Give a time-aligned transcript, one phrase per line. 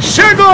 [0.00, 0.46] Chegou!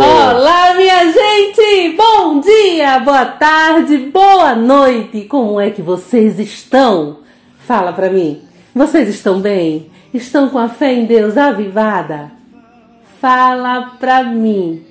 [0.00, 1.96] Olá, minha gente!
[1.96, 5.22] Bom dia, boa tarde, boa noite!
[5.22, 7.18] Como é que vocês estão?
[7.60, 8.42] Fala pra mim.
[8.74, 9.90] Vocês estão bem?
[10.14, 12.32] Estão com a fé em Deus avivada?
[13.20, 14.84] Fala pra mim.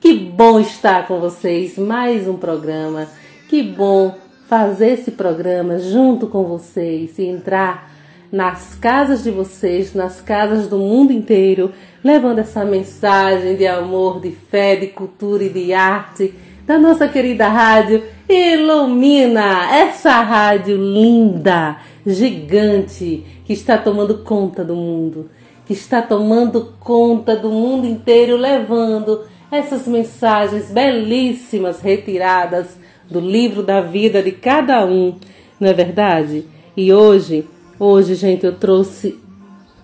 [0.00, 1.78] Que bom estar com vocês.
[1.78, 3.08] Mais um programa.
[3.48, 4.16] Que bom
[4.48, 7.93] fazer esse programa junto com vocês e entrar
[8.30, 11.72] nas casas de vocês, nas casas do mundo inteiro,
[12.02, 16.34] levando essa mensagem de amor, de fé, de cultura e de arte
[16.66, 25.30] da nossa querida rádio Ilumina, essa rádio linda, gigante, que está tomando conta do mundo,
[25.66, 32.78] que está tomando conta do mundo inteiro, levando essas mensagens belíssimas retiradas
[33.10, 35.16] do livro da vida de cada um,
[35.60, 36.46] não é verdade?
[36.74, 37.46] E hoje
[37.86, 39.20] Hoje, gente, eu trouxe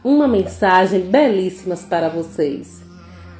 [0.02, 2.82] uma mensagem belíssimas para vocês.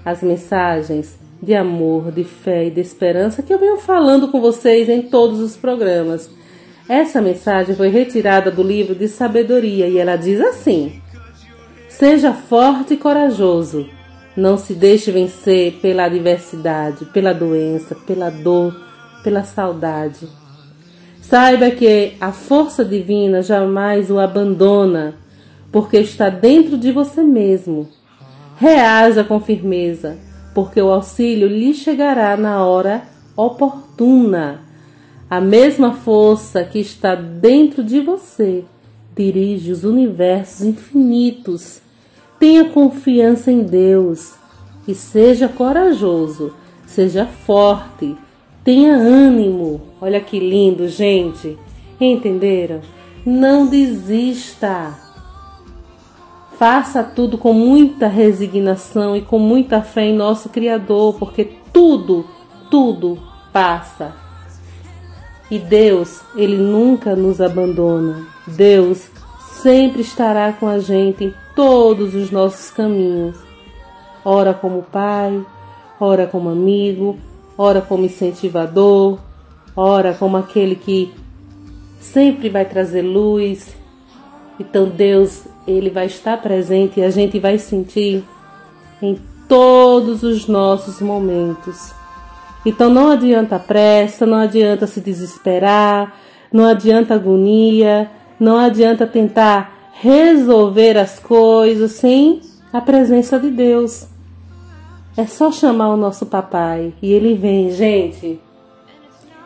[0.05, 4.87] As mensagens de amor, de fé e de esperança que eu venho falando com vocês
[4.91, 6.29] em todos os programas.
[6.87, 11.01] Essa mensagem foi retirada do livro de sabedoria e ela diz assim:
[11.89, 13.89] Seja forte e corajoso.
[14.37, 18.79] Não se deixe vencer pela adversidade, pela doença, pela dor,
[19.25, 20.29] pela saudade.
[21.31, 25.15] Saiba que a força divina jamais o abandona,
[25.71, 27.89] porque está dentro de você mesmo.
[28.57, 30.19] Reaja com firmeza,
[30.53, 33.05] porque o auxílio lhe chegará na hora
[33.37, 34.63] oportuna.
[35.31, 38.65] A mesma força que está dentro de você
[39.15, 41.81] dirige os universos infinitos.
[42.41, 44.35] Tenha confiança em Deus
[44.89, 46.57] e seja corajoso,
[46.89, 48.17] seja forte
[48.63, 49.81] Tenha ânimo.
[50.01, 51.59] Olha que lindo, gente.
[52.01, 52.81] Entenderam?
[53.25, 54.95] Não desista.
[56.59, 62.27] Faça tudo com muita resignação e com muita fé em nosso Criador, porque tudo,
[62.71, 63.19] tudo
[63.51, 64.15] passa.
[65.51, 68.27] E Deus, Ele nunca nos abandona.
[68.47, 69.11] Deus
[69.63, 73.39] sempre estará com a gente em todos os nossos caminhos.
[74.23, 75.45] Ora como pai,
[75.99, 77.19] ora como amigo,
[77.63, 79.19] ora como incentivador,
[79.77, 81.13] ora como aquele que
[82.01, 83.77] sempre vai trazer luz.
[84.59, 88.25] Então Deus, ele vai estar presente e a gente vai sentir
[89.03, 91.93] em todos os nossos momentos.
[92.65, 96.15] Então não adianta pressa, não adianta se desesperar,
[96.51, 102.41] não adianta agonia, não adianta tentar resolver as coisas sem
[102.73, 104.07] a presença de Deus.
[105.17, 108.41] É só chamar o nosso papai e ele vem, gente.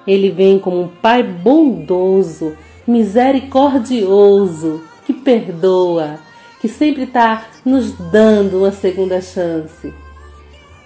[0.07, 2.55] Ele vem como um pai bondoso,
[2.87, 6.19] misericordioso, que perdoa,
[6.61, 9.93] que sempre está nos dando uma segunda chance.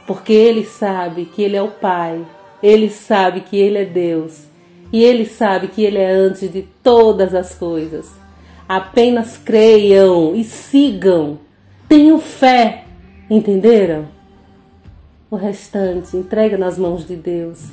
[0.07, 2.25] Porque ele sabe que ele é o pai,
[2.63, 4.45] ele sabe que ele é Deus
[4.93, 8.11] e ele sabe que ele é antes de todas as coisas.
[8.69, 11.39] Apenas creiam e sigam,
[11.89, 12.85] tenham fé,
[13.29, 14.18] entenderam?
[15.31, 17.67] O restante entrega nas mãos de Deus.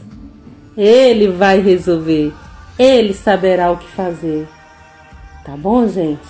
[0.75, 2.33] Ele vai resolver.
[2.77, 4.45] Ele saberá o que fazer.
[5.45, 6.27] Tá bom, gente?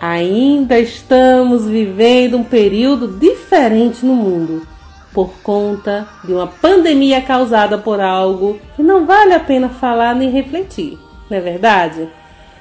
[0.00, 4.66] Ainda estamos vivendo um período diferente no mundo
[5.14, 10.30] por conta de uma pandemia causada por algo que não vale a pena falar nem
[10.30, 10.98] refletir,
[11.30, 12.06] não é verdade?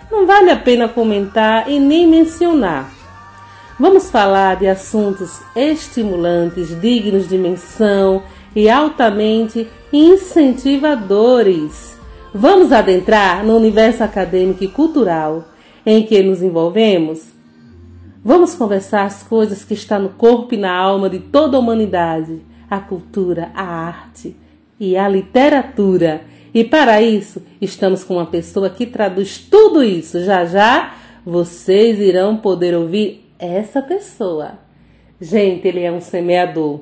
[0.10, 2.95] Não vale a pena comentar e nem mencionar.
[3.78, 8.24] Vamos falar de assuntos estimulantes, dignos de menção
[8.56, 12.00] e altamente incentivadores.
[12.34, 15.50] Vamos adentrar no universo acadêmico e cultural
[15.86, 17.34] em que nos envolvemos?
[18.24, 22.42] Vamos conversar as coisas que estão no corpo e na alma de toda a humanidade:
[22.70, 24.38] a cultura, a arte
[24.80, 26.22] e a literatura.
[26.54, 30.24] E para isso, estamos com uma pessoa que traduz tudo isso.
[30.24, 30.96] Já já
[31.26, 34.60] vocês irão poder ouvir essa pessoa.
[35.20, 36.82] Gente, ele é um semeador.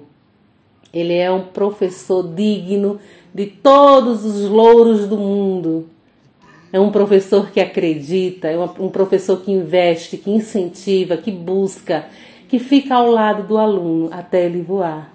[0.94, 3.00] Ele é um professor digno
[3.34, 5.90] de todos os louros do mundo.
[6.72, 12.06] É um professor que acredita, é um professor que investe, que incentiva, que busca,
[12.48, 15.14] que fica ao lado do aluno até ele voar.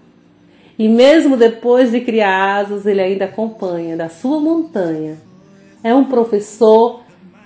[0.79, 5.19] E mesmo depois de criar asas, ele ainda acompanha da sua montanha.
[5.82, 7.00] É um professor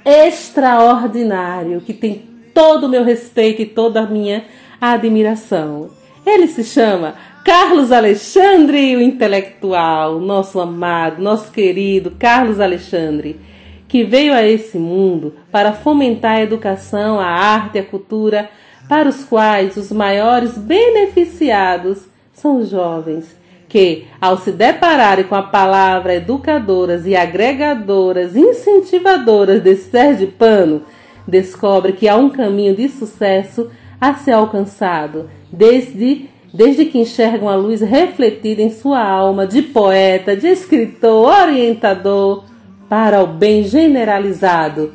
[0.05, 4.45] extraordinário que tem todo o meu respeito e toda a minha
[4.81, 5.91] admiração.
[6.25, 7.15] Ele se chama
[7.45, 13.39] Carlos Alexandre, o intelectual, nosso amado, nosso querido Carlos Alexandre
[13.93, 18.49] que veio a esse mundo para fomentar a educação, a arte e a cultura,
[18.89, 23.37] para os quais os maiores beneficiados são os jovens,
[23.69, 30.81] que, ao se depararem com a palavra educadoras e agregadoras, incentivadoras desse sergipano,
[31.27, 33.71] descobre que há um caminho de sucesso
[34.01, 40.37] a ser alcançado, desde, desde que enxergam a luz refletida em sua alma de poeta,
[40.37, 42.45] de escritor, orientador,
[42.89, 44.93] para o bem generalizado.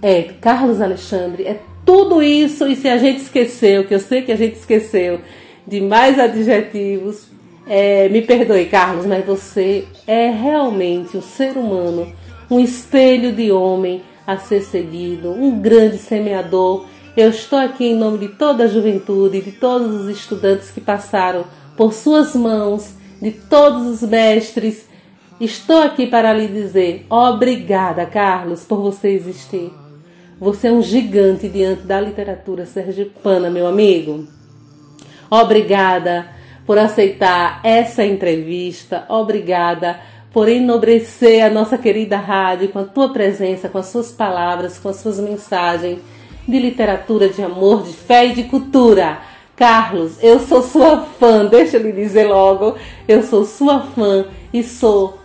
[0.00, 2.66] É Carlos Alexandre, é tudo isso.
[2.66, 5.20] E se a gente esqueceu, que eu sei que a gente esqueceu
[5.66, 7.28] de mais adjetivos,
[7.66, 12.12] é, me perdoe, Carlos, mas você é realmente um ser humano,
[12.50, 16.86] um espelho de homem a ser seguido, um grande semeador.
[17.16, 21.44] Eu estou aqui em nome de toda a juventude, de todos os estudantes que passaram
[21.76, 24.92] por suas mãos, de todos os mestres
[25.42, 29.72] Estou aqui para lhe dizer obrigada, Carlos, por você existir.
[30.38, 34.24] Você é um gigante diante da literatura sergipana, meu amigo.
[35.28, 36.28] Obrigada
[36.64, 39.04] por aceitar essa entrevista.
[39.08, 39.98] Obrigada
[40.32, 44.88] por enobrecer a nossa querida rádio com a tua presença, com as suas palavras, com
[44.88, 45.98] as suas mensagens
[46.48, 49.18] de literatura, de amor, de fé e de cultura.
[49.54, 52.76] Carlos, eu sou sua fã, deixa eu lhe dizer logo,
[53.06, 55.18] eu sou sua fã e sou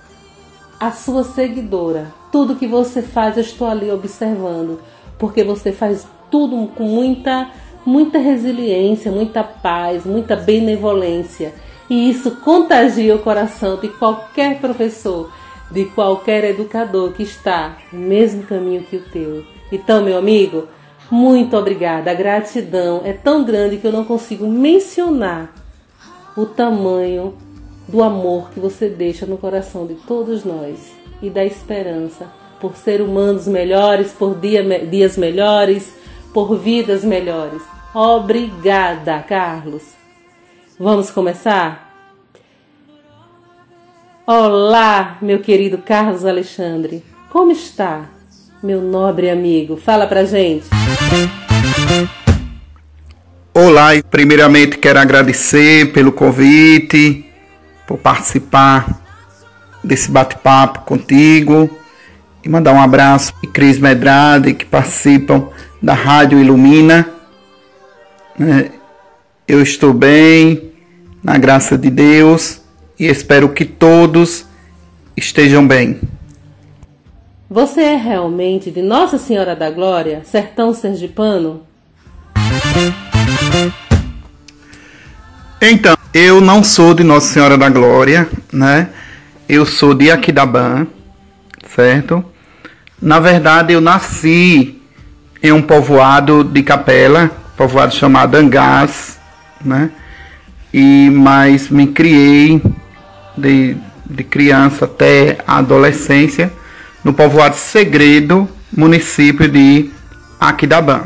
[0.80, 2.14] a sua seguidora.
[2.32, 4.82] Tudo que você faz, eu estou ali observando,
[5.18, 7.50] porque você faz tudo com muita
[7.88, 11.54] muita resiliência, muita paz, muita benevolência.
[11.90, 15.32] E isso contagia o coração de qualquer professor,
[15.72, 19.46] de qualquer educador que está no mesmo caminho que o teu.
[19.72, 20.68] Então, meu amigo,
[21.10, 22.12] muito obrigada.
[22.12, 25.54] A gratidão é tão grande que eu não consigo mencionar
[26.36, 27.36] o tamanho
[27.88, 32.28] do amor que você deixa no coração de todos nós e da esperança
[32.60, 35.94] por ser humanos melhores, por dia, dias melhores,
[36.34, 37.62] por vidas melhores.
[37.94, 39.97] Obrigada, Carlos.
[40.80, 41.92] Vamos começar?
[44.28, 47.04] Olá, meu querido Carlos Alexandre.
[47.32, 48.06] Como está,
[48.62, 49.76] meu nobre amigo?
[49.76, 50.68] Fala pra gente.
[53.56, 57.26] Olá, e primeiramente quero agradecer pelo convite
[57.88, 59.02] por participar
[59.84, 61.76] desse bate-papo contigo
[62.44, 65.50] e mandar um abraço para Cris Medrade que participam
[65.82, 67.10] da Rádio Ilumina.
[68.38, 68.77] Né?
[69.48, 70.74] Eu estou bem,
[71.24, 72.60] na graça de Deus,
[73.00, 74.46] e espero que todos
[75.16, 76.02] estejam bem.
[77.50, 81.62] Você é realmente de Nossa Senhora da Glória, sertão sergipano?
[85.62, 88.90] Então, eu não sou de Nossa Senhora da Glória, né?
[89.48, 90.86] Eu sou de Aquidabã,
[91.74, 92.22] certo?
[93.02, 94.82] Na verdade, eu nasci
[95.42, 99.17] em um povoado de Capela, povoado chamado Angás,
[99.64, 99.90] né?
[100.74, 102.62] E mas me criei
[103.38, 106.52] de, de criança até a adolescência
[107.04, 109.90] no povoado Segredo, município de
[110.40, 111.04] Aquidabã.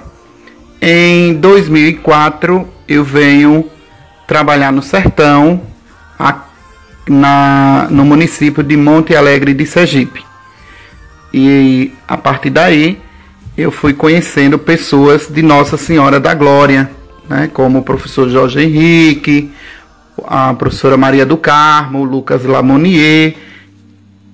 [0.82, 3.70] Em 2004 eu venho
[4.28, 5.62] trabalhar no sertão,
[6.18, 6.44] a,
[7.08, 10.26] na, no município de Monte Alegre de Sergipe.
[11.34, 13.00] E a partir daí
[13.58, 16.90] eu fui conhecendo pessoas de Nossa Senhora da Glória,
[17.30, 19.52] né, como o professor Jorge Henrique,
[20.26, 23.36] a professora Maria do Carmo, Lucas Lamonier,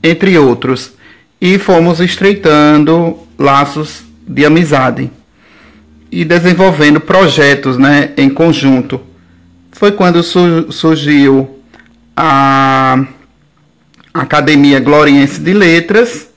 [0.03, 0.93] entre outros.
[1.39, 5.11] E fomos estreitando laços de amizade
[6.11, 9.01] e desenvolvendo projetos né, em conjunto
[9.77, 11.59] foi quando su surgiu
[12.15, 13.05] a
[14.11, 16.27] Academia Gloriense de Letras.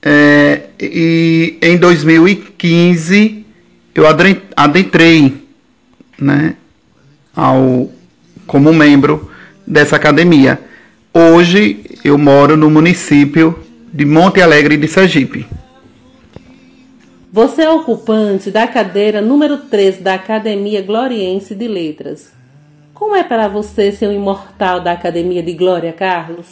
[0.00, 3.41] É, e em 2015
[3.94, 4.04] eu
[4.56, 5.46] adentrei
[6.18, 6.56] né,
[7.34, 7.90] ao,
[8.46, 9.30] como membro
[9.66, 10.58] dessa academia.
[11.12, 13.58] Hoje eu moro no município
[13.92, 15.46] de Monte Alegre de Sergipe.
[17.30, 22.32] Você é ocupante da cadeira número 3 da Academia Gloriense de Letras.
[22.92, 26.46] Como é para você ser um imortal da Academia de Glória, Carlos?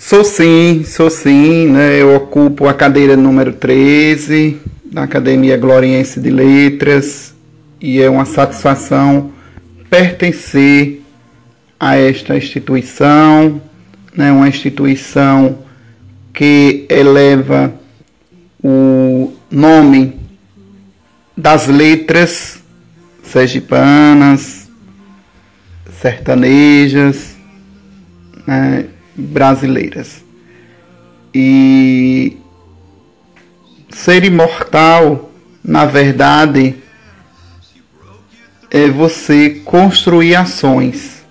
[0.00, 2.00] Sou sim, sou sim, né?
[2.00, 7.34] Eu ocupo a cadeira número 13 da Academia Gloriense de Letras
[7.80, 9.32] e é uma satisfação
[9.90, 11.02] pertencer
[11.80, 13.60] a esta instituição,
[14.14, 15.58] né, uma instituição
[16.32, 17.74] que eleva
[18.62, 20.16] o nome
[21.36, 22.62] das letras
[23.24, 24.70] sergipanas,
[26.00, 27.36] sertanejas,
[28.46, 28.86] né,
[29.18, 30.24] brasileiras.
[31.34, 32.36] E
[33.90, 35.30] ser imortal,
[35.62, 36.76] na verdade,
[38.70, 41.24] é você construir ações,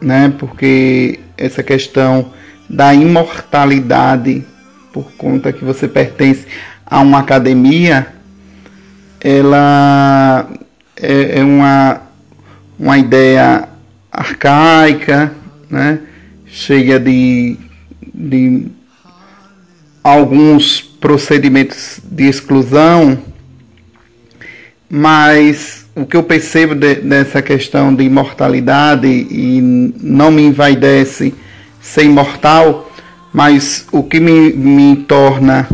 [0.00, 0.32] né?
[0.38, 2.32] Porque essa questão
[2.68, 4.44] da imortalidade,
[4.92, 6.46] por conta que você pertence
[6.86, 8.06] a uma academia,
[9.20, 10.48] ela
[10.96, 12.02] é, é uma,
[12.78, 13.68] uma ideia
[14.12, 15.32] arcaica,
[15.68, 16.00] né?
[16.58, 17.56] Cheia de,
[18.12, 18.66] de
[20.02, 23.16] alguns procedimentos de exclusão,
[24.90, 29.60] mas o que eu percebo de, dessa questão de imortalidade e
[30.02, 31.32] não me envaidece
[31.80, 32.90] ser imortal,
[33.32, 35.68] mas o que me, me torna,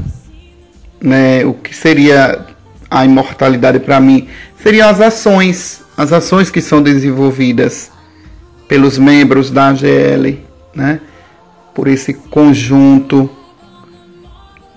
[1.01, 2.45] né, o que seria
[2.91, 4.29] a imortalidade para mim,
[4.63, 7.91] seriam as ações, as ações que são desenvolvidas
[8.69, 10.44] pelos membros da AGL,
[10.75, 11.01] né,
[11.75, 13.29] por esse conjunto.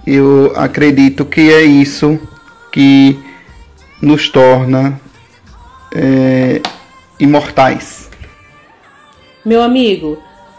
[0.06, 2.20] Eu acredito que é isso
[2.72, 3.20] que
[4.02, 5.00] nos torna
[5.94, 6.62] é,
[7.20, 8.10] imortais.
[9.46, 10.18] Meu amigo,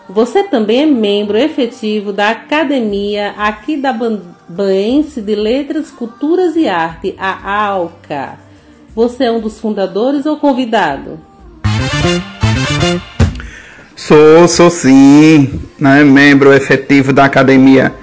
[0.08, 3.94] você também é membro efetivo da Academia aqui da
[4.48, 8.38] Baense de Letras, Culturas e Arte, a ALCA.
[8.94, 11.20] Você é um dos fundadores ou convidado?
[14.08, 16.02] Sou, sou sim, né?
[16.02, 17.94] membro efetivo da Academia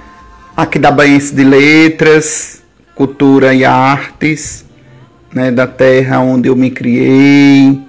[0.56, 2.62] aqui da Baense de Letras,
[2.94, 4.64] Cultura e Artes
[5.34, 7.80] né, da terra onde eu me criei,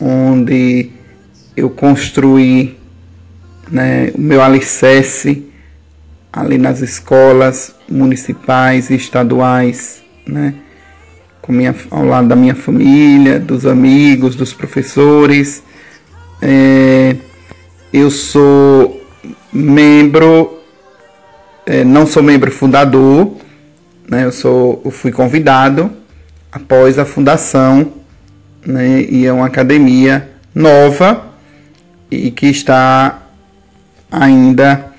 [0.00, 0.88] onde
[1.54, 2.78] eu construí
[3.70, 5.44] né, o meu alicerce
[6.32, 10.54] ali nas escolas municipais e estaduais, né,
[11.42, 15.67] com minha, ao lado da minha família, dos amigos, dos professores.
[16.40, 17.16] É,
[17.92, 19.04] eu sou
[19.52, 20.60] membro,
[21.66, 23.32] é, não sou membro fundador,
[24.08, 25.90] né, eu, sou, eu fui convidado
[26.52, 27.92] após a fundação,
[28.64, 31.26] né, e é uma academia nova
[32.10, 33.22] e que está
[34.10, 34.92] ainda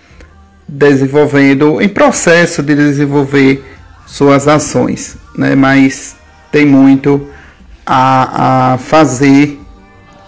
[0.68, 3.64] desenvolvendo, em processo de desenvolver
[4.06, 6.16] suas ações, né, mas
[6.52, 7.28] tem muito
[7.86, 9.60] a, a fazer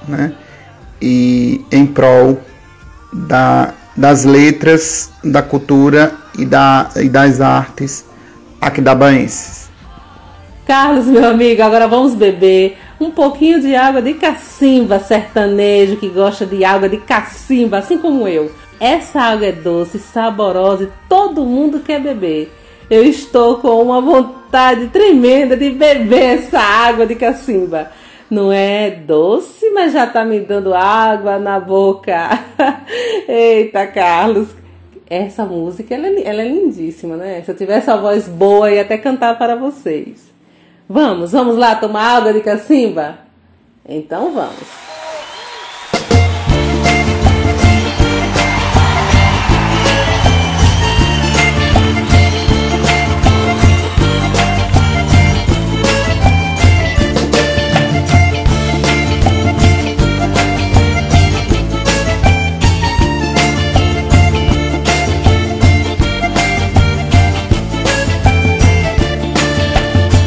[0.08, 0.34] né,
[1.02, 2.40] e em prol
[3.12, 8.06] da, das letras, da cultura e, da, e das artes
[8.60, 9.70] aqui da Baenses.
[10.66, 16.46] Carlos, meu amigo, agora vamos beber um pouquinho de água de cacimba sertanejo que gosta
[16.46, 18.52] de água de cacimba, assim como eu.
[18.80, 22.52] Essa água é doce, saborosa e todo mundo quer beber.
[22.90, 27.92] Eu estou com uma vontade tremenda de beber essa água de cacimba.
[28.32, 32.30] Não é doce, mas já tá me dando água na boca.
[33.28, 34.48] Eita, Carlos,
[35.10, 37.42] essa música ela é, ela é lindíssima, né?
[37.42, 40.32] Se eu tivesse a voz boa, ia até cantar para vocês.
[40.88, 43.18] Vamos, vamos lá tomar água de cacimba?
[43.86, 45.01] Então vamos.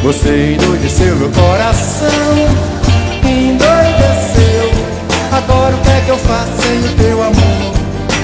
[0.05, 2.09] Você endoideceu meu coração,
[3.23, 4.71] endoideceu.
[5.31, 7.73] Agora o que é que eu faço sem o teu amor?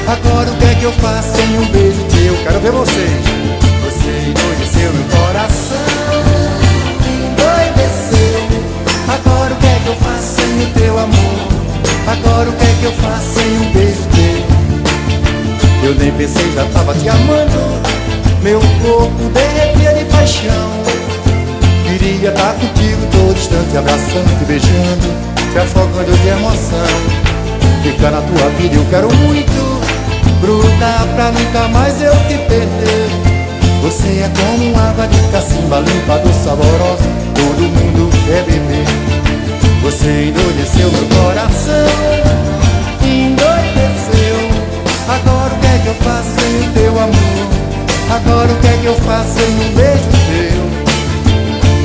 [0.05, 2.37] Agora o que é que eu faço sem um beijo teu?
[2.43, 3.09] Quero ver vocês.
[3.83, 6.21] Você endoideceu meu coração,
[7.31, 8.61] endoideceu.
[9.07, 11.47] Agora o que é que eu faço sem o teu amor?
[12.05, 15.89] Agora o que é que eu faço sem um beijo teu?
[15.89, 17.81] Eu nem pensei, já tava te amando.
[18.43, 20.81] Meu corpo derretia de paixão
[22.01, 25.07] Queria estar contigo todo instante Abraçando, te beijando
[25.51, 26.89] Te afogando de emoção
[27.83, 29.81] Ficar na tua vida eu quero muito
[30.41, 33.07] Grudar pra nunca mais eu te perder
[33.83, 37.05] Você é como água de cacimba Limpa, doce, saborosa
[37.35, 38.87] Todo mundo quer beber
[39.83, 41.85] Você endoideceu meu coração
[43.05, 44.49] Endoideceu
[45.07, 47.61] Agora o que é que eu faço sem o teu amor?
[48.09, 50.30] Agora o que é que eu faço sem um beijo?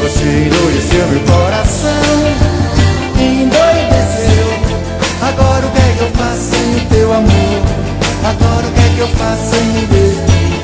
[0.07, 1.91] Você endoideceu meu coração
[3.19, 4.47] Endoideceu
[5.21, 7.63] Agora o que é que eu faço sem o teu amor?
[8.25, 10.56] Agora o que é que eu faço sem um beijo?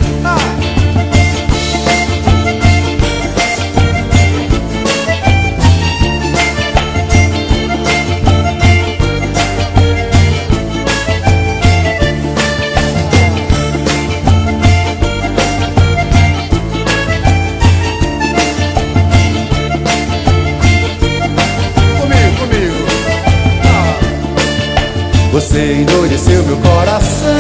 [25.52, 27.36] Você endoideceu meu coração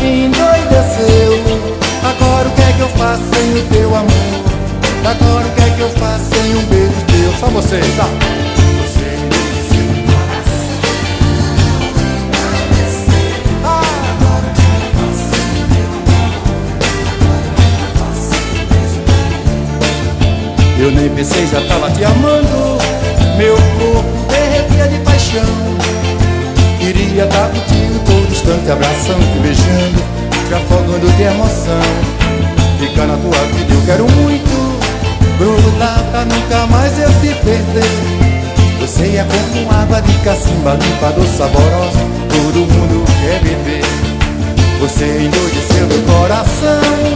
[0.00, 1.60] Endoideceu
[2.02, 4.08] Agora o que é que eu faço sem o teu amor?
[5.04, 7.32] Agora o que é que eu faço sem um beijo teu?
[7.38, 8.08] Só vocês, tá?
[8.80, 10.72] Você endoideceu meu coração
[13.62, 15.36] Agora é que eu faço
[15.84, 16.00] amor?
[17.12, 17.44] Agora
[17.82, 19.00] eu faço beijo
[20.78, 20.86] teu?
[20.86, 22.78] Eu nem pensei, já tava te amando
[23.36, 25.76] Meu corpo derretia de paixão
[27.16, 30.02] Queria estar contigo todo instante, abraçando, te beijando,
[30.48, 31.80] te afogando de emoção.
[32.78, 34.78] Ficar na tua vida eu quero muito,
[35.38, 37.88] grudar pra nunca mais eu te perder.
[38.80, 43.84] Você é como água de cacimba, limpa, doce, saborosa, todo mundo quer beber.
[44.78, 47.15] Você endoideceu meu coração,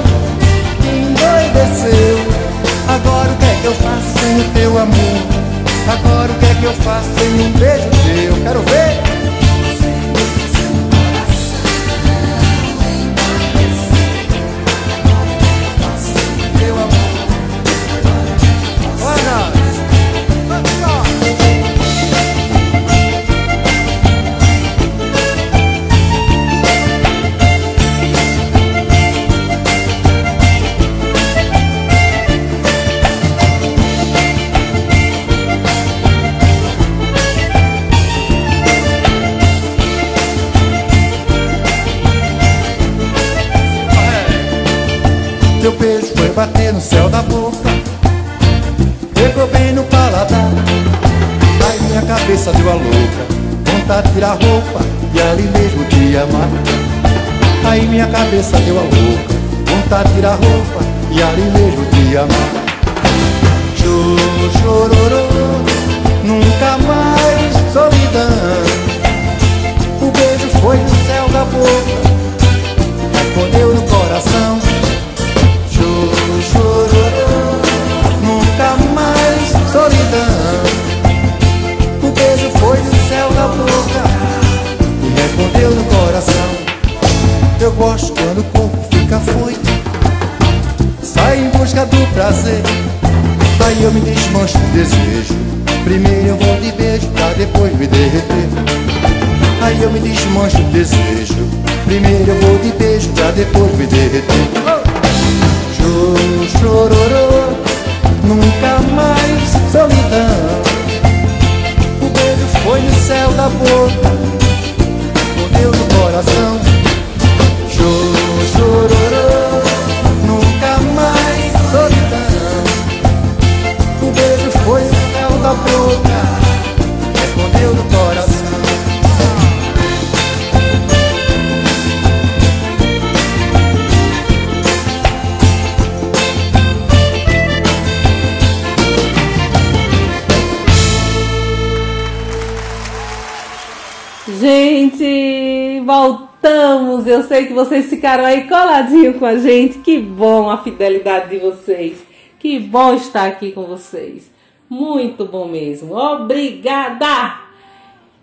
[144.90, 147.06] Gente, voltamos.
[147.06, 149.78] Eu sei que vocês ficaram aí coladinho com a gente.
[149.78, 152.02] Que bom a fidelidade de vocês.
[152.38, 154.30] Que bom estar aqui com vocês.
[154.68, 155.96] Muito bom mesmo.
[155.96, 157.40] Obrigada!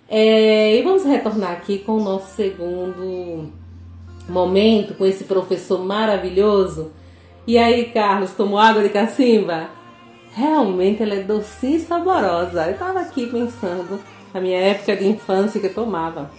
[0.10, 3.50] É, e vamos retornar aqui com o nosso segundo
[4.28, 6.92] momento, com esse professor maravilhoso.
[7.46, 9.70] E aí, Carlos, tomou água de cacimba?
[10.34, 12.68] Realmente ela é doce e saborosa.
[12.68, 14.00] Eu tava aqui pensando
[14.34, 16.30] na minha época de infância que eu tomava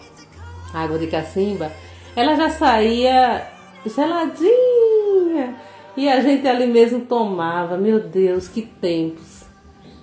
[0.72, 1.72] água de cacimba,
[2.14, 3.46] ela já saía
[3.87, 5.54] geladinha,
[5.96, 7.76] e a gente ali mesmo tomava.
[7.76, 9.44] Meu Deus, que tempos.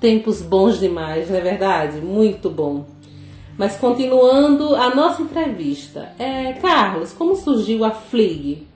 [0.02, 2.02] Tempos bons demais, não é verdade?
[2.02, 2.86] Muito bom.
[3.58, 6.10] Mas continuando a nossa entrevista.
[6.20, 8.68] É, Carlos, como surgiu a FLIG?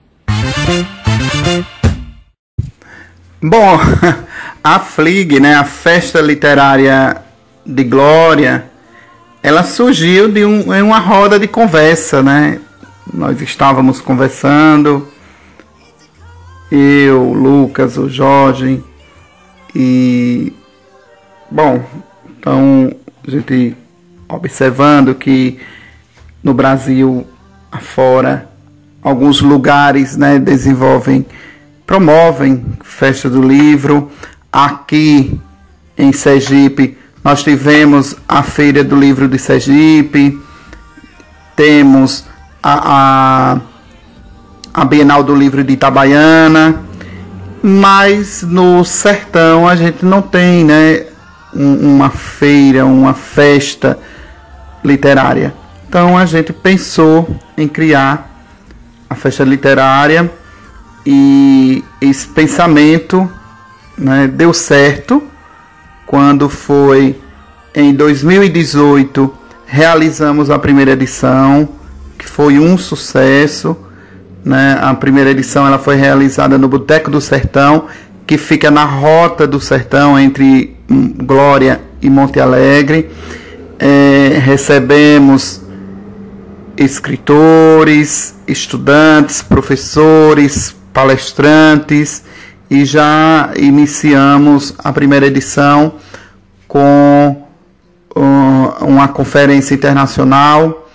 [3.42, 3.78] Bom,
[4.64, 7.22] a FLIG, né, a Festa Literária
[7.66, 8.69] de Glória,
[9.42, 12.60] ela surgiu de um, em uma roda de conversa, né?
[13.12, 15.08] Nós estávamos conversando,
[16.70, 18.82] eu, Lucas, o Jorge,
[19.74, 20.52] e
[21.50, 21.82] bom,
[22.38, 22.92] então
[23.26, 23.76] a gente
[24.28, 25.58] observando que
[26.42, 27.26] no Brasil
[27.70, 28.48] afora
[29.02, 31.26] alguns lugares né, desenvolvem
[31.90, 34.12] promovem festa do livro.
[34.52, 35.40] Aqui
[35.98, 40.40] em Sergipe, nós tivemos a Feira do Livro de Sergipe,
[41.54, 42.24] temos
[42.62, 43.60] a, a,
[44.72, 46.82] a Bienal do Livro de Itabaiana,
[47.62, 51.04] mas no sertão a gente não tem né,
[51.54, 53.98] um, uma feira, uma festa
[54.82, 55.52] literária.
[55.86, 58.30] Então a gente pensou em criar
[59.10, 60.30] a festa literária
[61.04, 63.30] e esse pensamento
[63.98, 65.29] né, deu certo
[66.10, 67.16] quando foi
[67.72, 69.32] em 2018
[69.64, 71.68] realizamos a primeira edição
[72.18, 73.76] que foi um sucesso
[74.44, 74.76] né?
[74.82, 77.84] a primeira edição ela foi realizada no Boteco do Sertão
[78.26, 83.08] que fica na rota do Sertão entre Glória e Monte Alegre
[83.78, 85.62] é, recebemos
[86.76, 92.24] escritores, estudantes, professores, palestrantes
[92.70, 95.94] e já iniciamos a primeira edição
[96.68, 97.44] com
[98.14, 100.88] uh, uma conferência internacional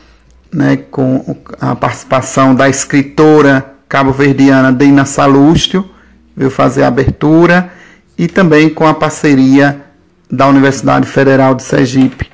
[0.55, 5.87] né, com a participação da escritora cabo-verdiana Dina Salústio,
[6.35, 7.71] veio fazer a abertura,
[8.17, 9.83] e também com a parceria
[10.31, 12.31] da Universidade Federal de Sergipe.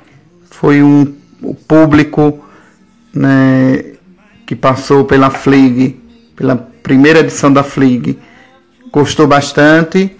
[0.50, 1.12] Foi um
[1.66, 2.44] público
[3.12, 3.84] né,
[4.46, 6.00] que passou pela FLIG,
[6.36, 8.18] pela primeira edição da FLIG,
[8.92, 10.14] gostou bastante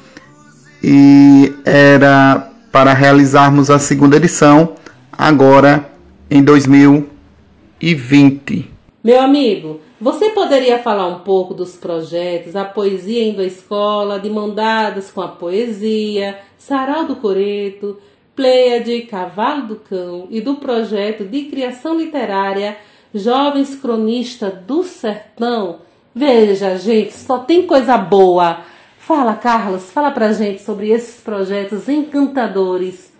[0.82, 4.72] e era para realizarmos a segunda edição
[5.12, 5.92] agora
[6.30, 8.72] em 2020.
[9.04, 14.30] Meu amigo, você poderia falar um pouco dos projetos A Poesia Indo à Escola, de
[14.30, 17.98] Mão Dadas com a Poesia, Sarau do Coreto,
[18.34, 22.78] Pleiade, Cavalo do Cão e do projeto de criação literária
[23.14, 25.80] Jovens Cronistas do Sertão?
[26.14, 28.60] Veja, gente, só tem coisa boa.
[28.98, 33.12] Fala, Carlos, fala pra gente sobre esses projetos encantadores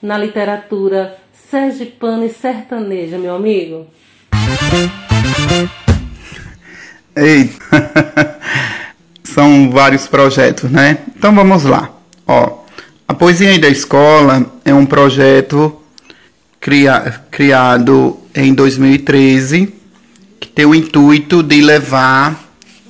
[0.00, 1.18] na literatura
[1.50, 3.86] sergipana e sertaneja, meu amigo.
[7.16, 7.50] Ei,
[9.24, 10.98] são vários projetos, né?
[11.16, 11.90] Então vamos lá.
[12.26, 12.64] Ó,
[13.08, 15.76] a Poesia da Escola é um projeto
[16.60, 19.77] cria, criado em 2013
[20.58, 22.36] tem o intuito de levar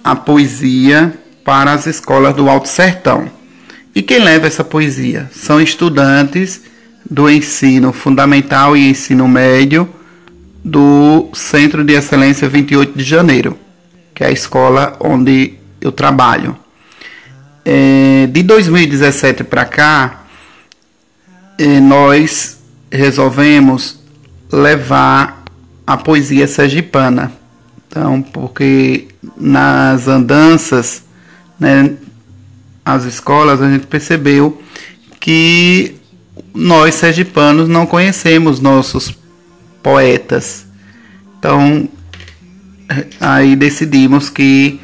[0.03, 1.13] a poesia
[1.45, 3.31] para as escolas do Alto Sertão.
[3.95, 5.31] E quem leva essa poesia?
[5.35, 6.63] São estudantes
[7.11, 9.87] do ensino fundamental e ensino médio
[10.65, 13.59] do Centro de Excelência 28 de Janeiro,
[14.15, 16.57] que é a escola onde eu trabalho.
[17.67, 20.25] É, de 2017 para cá,
[21.59, 24.01] é, nós resolvemos
[24.51, 25.45] levar
[25.87, 27.37] a poesia sergipana
[27.89, 31.03] então, porque nas andanças,
[31.59, 31.95] né,
[32.85, 34.63] as escolas, a gente percebeu
[35.19, 35.97] que
[36.55, 39.17] nós sergipanos não conhecemos nossos
[39.83, 40.67] poetas.
[41.39, 41.89] Então,
[43.19, 44.81] aí decidimos que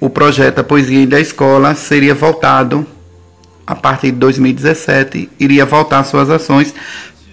[0.00, 2.86] o projeto A Poesia da Escola seria voltado,
[3.66, 6.74] a partir de 2017, iria voltar suas ações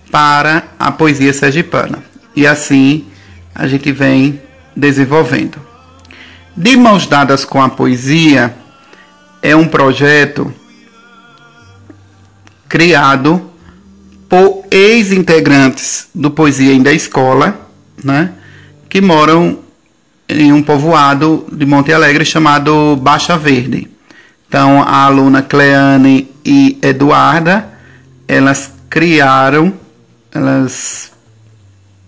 [0.09, 1.99] para a poesia sergipana.
[2.35, 3.05] E assim
[3.53, 4.41] a gente vem
[4.75, 5.59] desenvolvendo.
[6.55, 8.55] De mãos dadas com a poesia
[9.41, 10.53] é um projeto
[12.67, 13.49] criado
[14.29, 17.69] por ex-integrantes do Poesia da Escola,
[18.01, 18.31] né,
[18.87, 19.59] que moram
[20.27, 23.89] em um povoado de Monte Alegre chamado Baixa Verde.
[24.47, 27.69] Então, a aluna Cleane e Eduarda,
[28.27, 29.73] elas criaram,
[30.33, 31.10] elas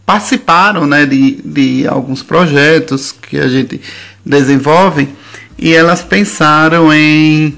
[0.06, 3.82] participaram né, de, de alguns projetos que a gente
[4.26, 5.10] desenvolve
[5.58, 7.58] e elas pensaram em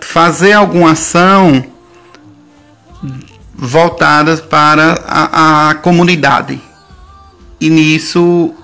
[0.00, 1.64] fazer alguma ação
[3.54, 6.60] voltadas para a, a comunidade.
[7.60, 8.54] E nisso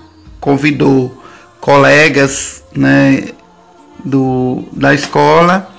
[0.40, 1.22] convidou
[1.60, 3.28] colegas né,
[4.04, 5.70] do, da escola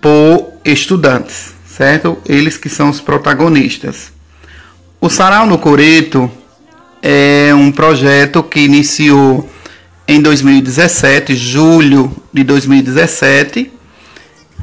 [0.00, 2.18] por estudantes, certo?
[2.26, 4.12] Eles que são os protagonistas.
[5.00, 6.30] O Sarau no Coreto
[7.02, 9.48] é um projeto que iniciou
[10.08, 13.72] em 2017, julho de 2017,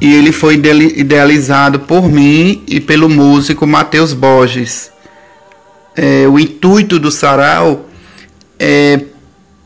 [0.00, 4.90] e ele foi idealizado por mim e pelo músico Matheus Borges.
[5.96, 7.88] É, o intuito do sarau
[8.58, 9.00] é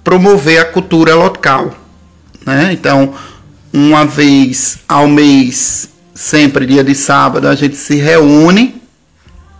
[0.08, 1.74] promover a cultura local.
[2.46, 2.70] Né?
[2.72, 3.12] Então,
[3.70, 8.80] uma vez ao mês, sempre dia de sábado, a gente se reúne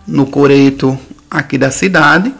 [0.07, 0.97] no coreto
[1.29, 2.33] aqui da cidade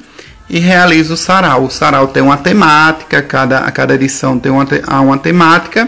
[0.49, 1.65] e realiza o sarau.
[1.65, 4.65] O sarau tem uma temática, cada, a cada edição tem uma,
[5.03, 5.87] uma temática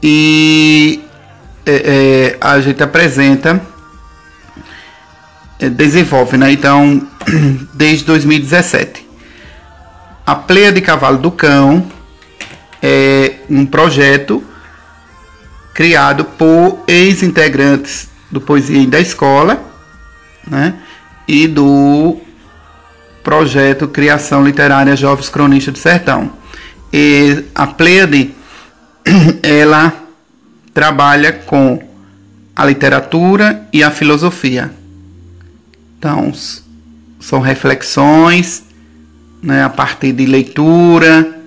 [0.00, 1.00] e
[1.66, 3.60] é, é, a gente apresenta,
[5.58, 6.52] é, desenvolve, né?
[6.52, 7.04] Então,
[7.74, 9.05] desde 2017.
[10.26, 11.86] A Pleia de Cavalo do Cão
[12.82, 14.42] é um projeto
[15.72, 19.62] criado por ex-integrantes do Poesia da Escola,
[20.44, 20.74] né?
[21.28, 22.16] E do
[23.22, 26.32] projeto Criação Literária Jovens Cronistas do Sertão.
[26.92, 28.34] E a Pleiade,
[29.44, 29.92] ela
[30.74, 31.80] trabalha com
[32.56, 34.72] a literatura e a filosofia.
[35.96, 36.32] Então,
[37.20, 38.65] são reflexões
[39.42, 41.40] né, a partir de leitura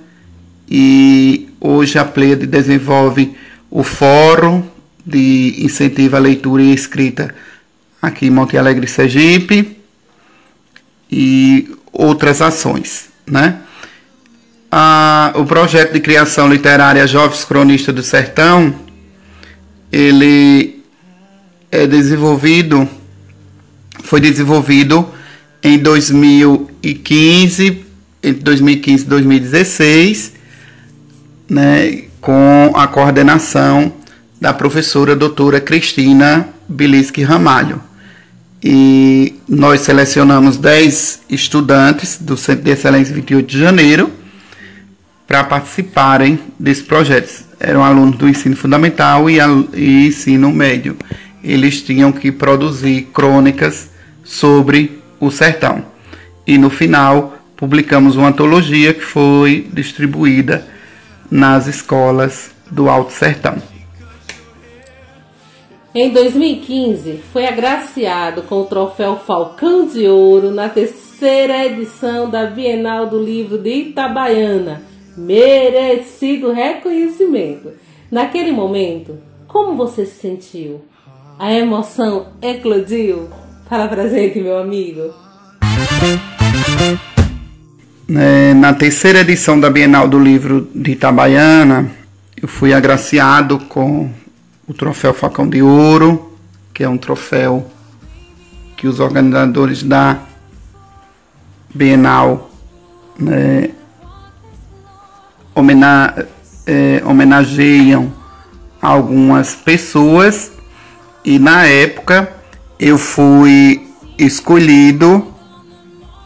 [0.69, 3.36] e hoje a Pleiade desenvolve
[3.69, 4.63] o Fórum
[5.06, 7.34] de Incentivo à Leitura e Escrita
[8.02, 9.78] aqui em Monte Alegre, Sergipe
[11.12, 13.60] e outras ações, né?
[14.71, 18.73] A, o projeto de criação literária Jovens Cronistas do Sertão,
[19.91, 20.84] ele
[21.71, 22.88] é desenvolvido,
[24.04, 25.12] foi desenvolvido
[25.63, 27.86] em 2015,
[28.24, 30.34] entre 2015 e 2016,
[31.50, 33.93] né, com a coordenação
[34.39, 37.89] da professora doutora Cristina Bilisque Ramalho
[38.63, 44.12] e nós selecionamos 10 estudantes do Centro de Excelência 28 de Janeiro
[45.26, 47.45] para participarem desse projeto.
[47.60, 49.38] Eram alunos do ensino fundamental e,
[49.74, 50.98] e ensino médio.
[51.43, 53.89] Eles tinham que produzir crônicas
[54.24, 55.84] sobre o sertão.
[56.45, 60.65] E no final publicamos uma antologia que foi distribuída
[61.29, 63.62] nas escolas do Alto Sertão.
[65.93, 73.08] Em 2015, foi agraciado com o troféu Falcão de Ouro na terceira edição da Bienal
[73.08, 74.84] do Livro de Itabaiana.
[75.17, 77.71] Merecido reconhecimento.
[78.12, 80.82] Naquele momento, como você se sentiu?
[81.39, 83.27] A emoção eclodiu?
[83.69, 85.13] Fala pra gente, meu amigo.
[88.17, 91.91] É, na terceira edição da Bienal do Livro de Itabaiana,
[92.41, 94.10] eu fui agraciado com
[94.67, 96.36] o troféu Facão de Ouro,
[96.73, 97.69] que é um troféu
[98.75, 100.17] que os organizadores da
[101.71, 102.49] Bienal
[103.19, 103.69] né,
[105.53, 106.25] homena
[106.65, 108.12] é, homenageiam
[108.82, 110.51] algumas pessoas
[111.23, 112.38] e na época
[112.79, 113.87] eu fui
[114.17, 115.27] escolhido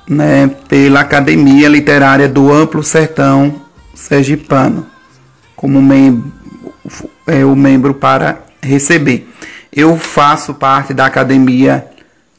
[0.08, 3.62] né, pela Academia Literária do Amplo Sertão
[3.96, 4.86] Sergipano
[5.56, 6.32] como membro
[7.26, 9.30] é, o membro para receber.
[9.72, 11.88] Eu faço parte da Academia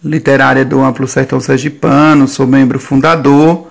[0.03, 3.71] Literária do Amplo Sertão Sergipano, sou membro fundador,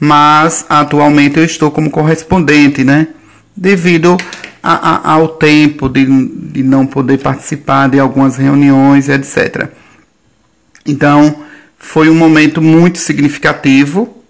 [0.00, 3.08] mas atualmente eu estou como correspondente, né?
[3.54, 4.16] Devido
[4.62, 9.68] a, a, ao tempo de, de não poder participar de algumas reuniões, etc.
[10.86, 11.44] Então,
[11.78, 14.22] foi um momento muito significativo,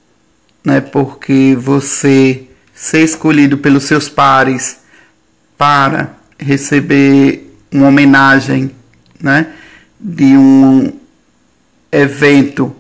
[0.64, 0.81] né?
[0.81, 4.81] Porque você ser escolhido pelos seus pares
[5.57, 8.71] para receber uma homenagem
[9.21, 9.49] né,
[9.99, 10.93] de um
[11.90, 12.75] evento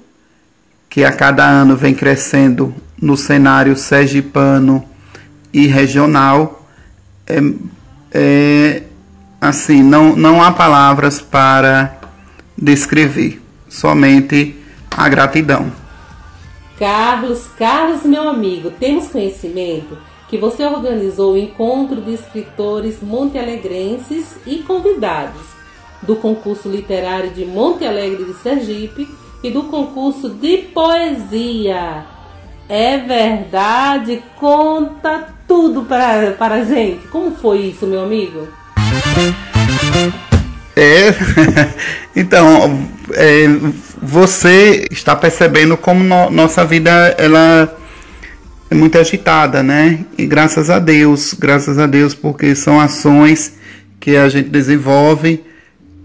[0.90, 4.84] que a cada ano vem crescendo no cenário sergipano
[5.52, 6.68] e regional,
[7.26, 7.40] é,
[8.12, 8.82] é
[9.40, 11.96] assim, não, não há palavras para
[12.56, 13.43] descrever.
[13.74, 14.56] Somente
[14.90, 15.72] a gratidão.
[16.78, 24.58] Carlos, Carlos, meu amigo, temos conhecimento que você organizou o encontro de escritores montealegrenses e
[24.58, 25.54] convidados
[26.02, 29.08] do concurso literário de Monte Alegre de Sergipe
[29.42, 32.04] e do concurso de poesia.
[32.68, 34.22] É verdade?
[34.36, 37.06] Conta tudo para, para a gente.
[37.08, 38.48] Como foi isso, meu amigo?
[40.84, 41.14] É,
[42.14, 43.46] então, é,
[44.02, 47.74] você está percebendo como no, nossa vida ela
[48.70, 50.00] é muito agitada, né?
[50.18, 53.54] E graças a Deus, graças a Deus, porque são ações
[53.98, 55.42] que a gente desenvolve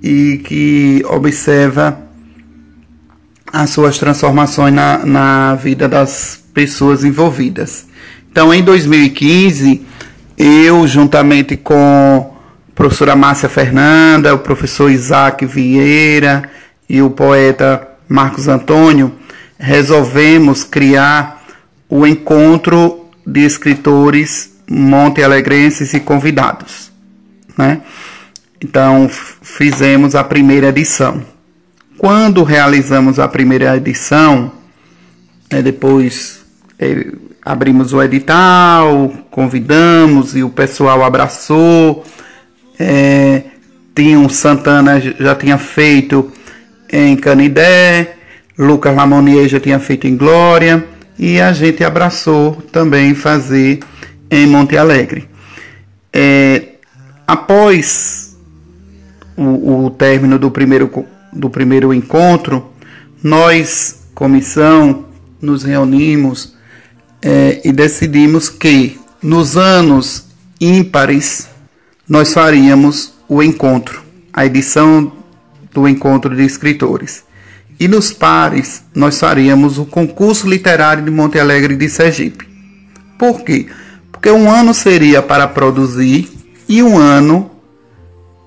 [0.01, 1.99] e que observa
[3.51, 7.85] as suas transformações na, na vida das pessoas envolvidas.
[8.31, 9.81] Então, em 2015,
[10.37, 12.28] eu, juntamente com
[12.79, 16.49] professora Márcia Fernanda, o professor Isaac Vieira
[16.87, 19.13] e o poeta Marcos Antônio,
[19.59, 21.43] resolvemos criar
[21.89, 26.89] o encontro de escritores monte alegrenses e convidados.
[27.57, 27.81] Né?
[28.61, 29.09] Então,
[29.41, 31.21] fizemos a primeira edição.
[31.97, 34.53] Quando realizamos a primeira edição,
[35.51, 36.45] né, depois
[36.79, 37.11] é,
[37.43, 42.05] abrimos o edital, convidamos e o pessoal abraçou.
[42.79, 43.43] É,
[43.93, 46.31] tinha um Santana já tinha feito
[46.91, 48.15] em Canidé,
[48.57, 50.85] Lucas Lamonier já tinha feito em Glória
[51.17, 53.79] e a gente abraçou também fazer
[54.31, 55.27] em Monte Alegre.
[56.13, 56.75] É,
[57.27, 58.37] após
[59.35, 60.89] o, o término do primeiro
[61.31, 62.71] do primeiro encontro,
[63.23, 65.05] nós, comissão,
[65.41, 66.55] nos reunimos
[67.21, 70.25] é, e decidimos que nos anos
[70.59, 71.47] ímpares
[72.10, 74.02] nós faríamos o encontro,
[74.34, 75.13] a edição
[75.72, 77.24] do encontro de escritores.
[77.80, 82.50] E nos pares nós faríamos o concurso literário de Monte Alegre de Sergipe.
[83.17, 83.67] Por quê?
[84.12, 86.30] Porque um ano seria para produzir
[86.67, 87.52] e um ano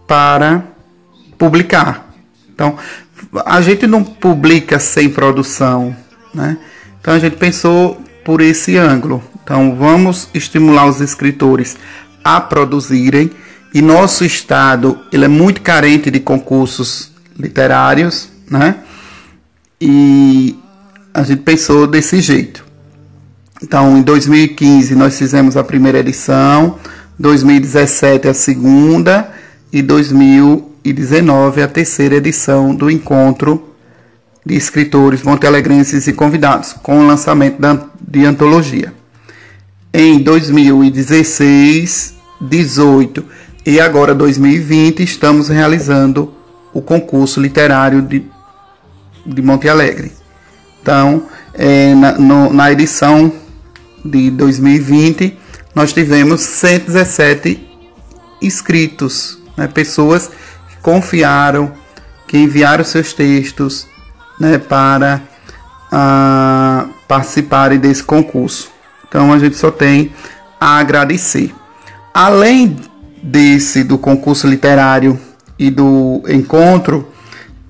[0.08, 0.64] para
[1.38, 2.12] publicar.
[2.52, 2.76] Então,
[3.46, 5.96] a gente não publica sem produção,
[6.34, 6.58] né?
[7.00, 9.22] Então a gente pensou por esse ângulo.
[9.42, 11.76] Então vamos estimular os escritores
[12.22, 13.30] a produzirem
[13.74, 18.76] e nosso estado ele é muito carente de concursos literários, né?
[19.80, 20.56] E
[21.12, 22.64] a gente pensou desse jeito.
[23.62, 26.78] Então, em 2015 nós fizemos a primeira edição,
[27.18, 29.30] 2017 a segunda
[29.72, 33.68] e 2000 2019 a terceira edição do encontro
[34.44, 37.58] de escritores montealegrenses e convidados, com o lançamento
[38.00, 38.92] de antologia.
[39.94, 43.24] Em 2016, 18
[43.64, 46.34] e agora 2020 estamos realizando
[46.72, 48.24] o concurso literário de,
[49.24, 50.12] de Monte Alegre.
[50.80, 53.32] Então, é, na, no, na edição
[54.04, 55.38] de 2020,
[55.74, 57.68] nós tivemos 117
[58.40, 60.30] inscritos, né, pessoas
[60.82, 61.72] confiaram,
[62.26, 63.86] que enviaram seus textos
[64.40, 65.22] né, para
[67.06, 68.70] participarem desse concurso.
[69.06, 70.12] Então a gente só tem
[70.58, 71.54] a agradecer.
[72.14, 72.76] Além
[73.22, 75.18] desse do concurso literário
[75.58, 77.08] e do encontro,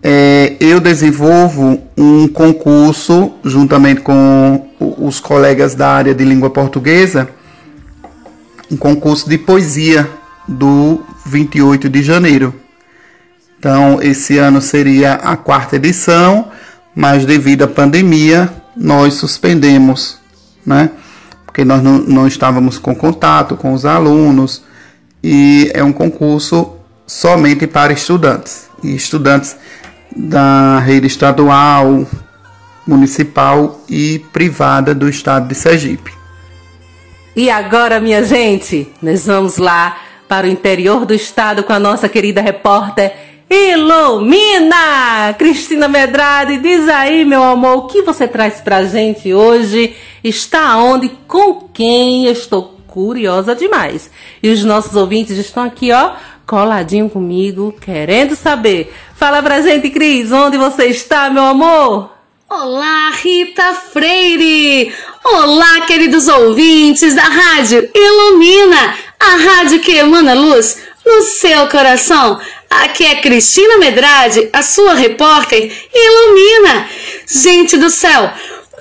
[0.02, 7.28] é, eu desenvolvo um concurso juntamente com os colegas da área de língua portuguesa,
[8.70, 10.08] um concurso de poesia
[10.48, 12.54] do 28 de janeiro.
[13.58, 16.48] Então, esse ano seria a quarta edição,
[16.96, 20.18] mas devido à pandemia, nós suspendemos,
[20.66, 20.90] né?
[21.46, 24.62] Porque nós não, não estávamos com contato com os alunos
[25.22, 26.72] e é um concurso
[27.06, 29.56] somente para estudantes e estudantes
[30.14, 32.06] da rede estadual,
[32.86, 36.12] municipal e privada do estado de Sergipe.
[37.34, 39.96] E agora, minha gente, nós vamos lá
[40.28, 43.12] para o interior do estado com a nossa querida repórter
[43.54, 45.34] Ilumina!
[45.38, 49.94] Cristina Medrade, diz aí, meu amor, o que você traz pra gente hoje?
[50.24, 51.10] Está onde?
[51.28, 52.24] Com quem?
[52.24, 54.10] Eu estou curiosa demais.
[54.42, 56.12] E os nossos ouvintes estão aqui, ó,
[56.46, 58.94] coladinho comigo, querendo saber.
[59.16, 62.10] Fala pra gente, Cris, onde você está, meu amor?
[62.50, 64.92] Olá, Rita Freire!
[65.24, 72.38] Olá, queridos ouvintes da Rádio Ilumina, a rádio que emana luz no seu coração.
[72.68, 76.88] Aqui é Cristina Medrade, a sua repórter Ilumina.
[77.26, 78.30] Gente do céu,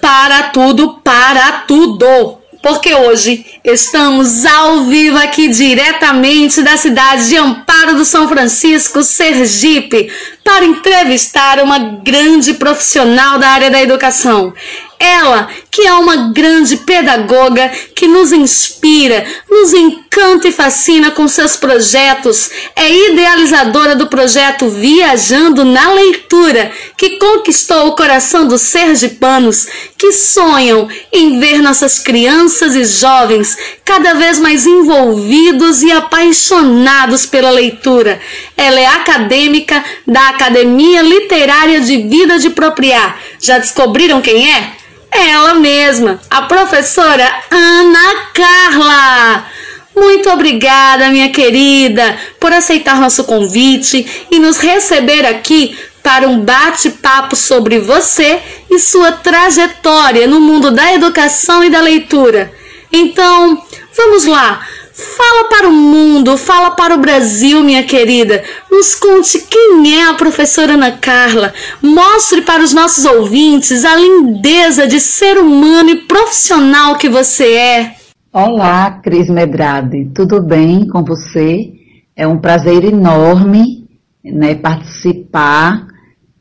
[0.01, 2.40] para tudo, para tudo.
[2.61, 10.11] Porque hoje estamos ao vivo aqui diretamente da cidade de Amparo do São Francisco, Sergipe,
[10.43, 14.53] para entrevistar uma grande profissional da área da educação.
[15.01, 21.55] Ela, que é uma grande pedagoga que nos inspira, nos encanta e fascina com seus
[21.55, 30.11] projetos, é idealizadora do projeto Viajando na Leitura, que conquistou o coração dos sergipanos que
[30.11, 38.21] sonham em ver nossas crianças e jovens cada vez mais envolvidos e apaixonados pela leitura.
[38.55, 43.19] Ela é acadêmica da Academia Literária de Vida de Propriar.
[43.39, 44.81] Já descobriram quem é?
[45.11, 49.45] Ela mesma, a professora Ana Carla.
[49.93, 57.35] Muito obrigada, minha querida, por aceitar nosso convite e nos receber aqui para um bate-papo
[57.35, 62.51] sobre você e sua trajetória no mundo da educação e da leitura.
[62.91, 63.61] Então,
[63.95, 64.65] vamos lá.
[65.01, 68.43] Fala para o mundo, fala para o Brasil, minha querida.
[68.69, 71.51] Nos conte quem é a professora Ana Carla.
[71.81, 77.95] Mostre para os nossos ouvintes a lindeza de ser humano e profissional que você é.
[78.31, 80.11] Olá, Cris Medrade.
[80.13, 81.73] Tudo bem com você?
[82.15, 83.87] É um prazer enorme
[84.23, 85.87] né, participar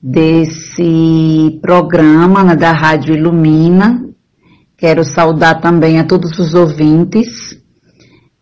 [0.03, 4.05] desse programa né, da Rádio Ilumina.
[4.77, 7.60] Quero saudar também a todos os ouvintes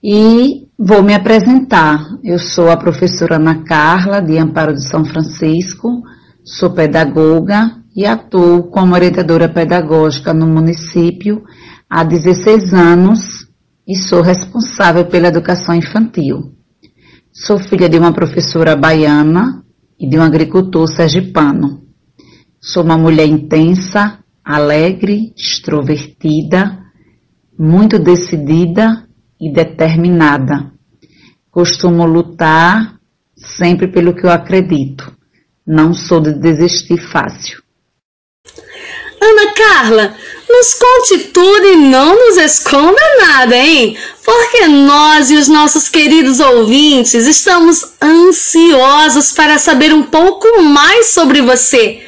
[0.03, 2.18] e vou me apresentar.
[2.22, 6.03] Eu sou a professora Ana Carla, de Amparo de São Francisco,
[6.44, 11.42] sou pedagoga e atuo como orientadora pedagógica no município
[11.90, 13.49] há 16 anos
[13.86, 16.55] e sou responsável pela educação infantil.
[17.32, 19.64] Sou filha de uma professora baiana
[19.99, 21.82] e de um agricultor sergipano.
[22.61, 26.78] Sou uma mulher intensa, alegre, extrovertida,
[27.59, 29.07] muito decidida
[29.41, 30.72] e determinada.
[31.51, 32.99] Costumo lutar
[33.36, 35.12] sempre pelo que eu acredito.
[35.66, 37.62] Não sou de desistir fácil.
[39.20, 40.16] Ana Carla,
[40.49, 43.99] nos conte tudo e não nos esconda nada, hein?
[44.24, 51.43] Porque nós e os nossos queridos ouvintes estamos ansiosos para saber um pouco mais sobre
[51.43, 52.07] você.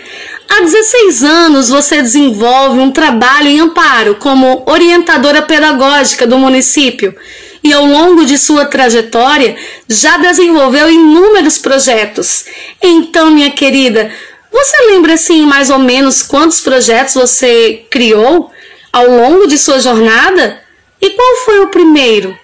[0.53, 7.14] Há 16 anos você desenvolve um trabalho em amparo como orientadora pedagógica do município
[7.62, 9.57] e ao longo de sua trajetória
[9.88, 12.46] já desenvolveu inúmeros projetos.
[12.82, 14.11] Então, minha querida,
[14.51, 18.51] você lembra assim mais ou menos quantos projetos você criou
[18.92, 20.61] ao longo de sua jornada?
[21.01, 22.36] E qual foi o primeiro?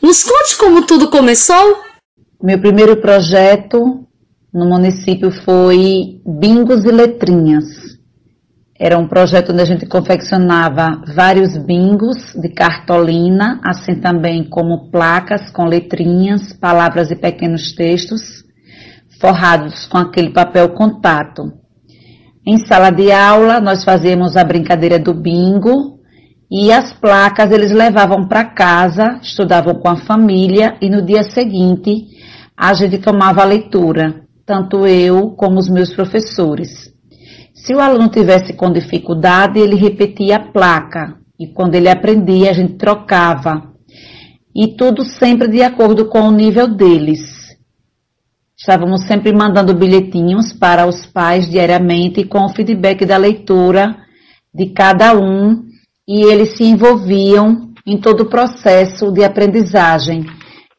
[0.00, 1.82] Nos conte como tudo começou.
[2.40, 4.06] Meu primeiro projeto
[4.52, 7.98] no município foi Bingos e Letrinhas.
[8.78, 15.50] Era um projeto onde a gente confeccionava vários bingos de cartolina, assim também como placas
[15.50, 18.42] com letrinhas, palavras e pequenos textos,
[19.20, 21.52] forrados com aquele papel contato.
[22.44, 26.00] Em sala de aula, nós fazíamos a brincadeira do bingo
[26.50, 32.08] e as placas eles levavam para casa, estudavam com a família e no dia seguinte
[32.56, 36.92] a gente tomava a leitura tanto eu como os meus professores.
[37.54, 42.52] Se o aluno tivesse com dificuldade, ele repetia a placa, e quando ele aprendia, a
[42.52, 43.70] gente trocava.
[44.52, 47.20] E tudo sempre de acordo com o nível deles.
[48.58, 53.94] Estávamos sempre mandando bilhetinhos para os pais diariamente com o feedback da leitura
[54.52, 55.62] de cada um
[56.08, 60.26] e eles se envolviam em todo o processo de aprendizagem.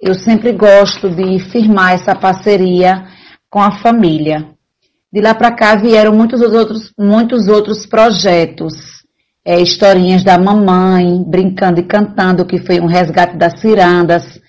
[0.02, 3.21] Eu sempre gosto de firmar essa parceria
[3.52, 4.48] com a família.
[5.14, 8.74] De lá para cá vieram muitos outros, muitos outros projetos.
[9.44, 14.40] É, historinhas da mamãe, brincando e cantando, que foi um resgate das cirandas,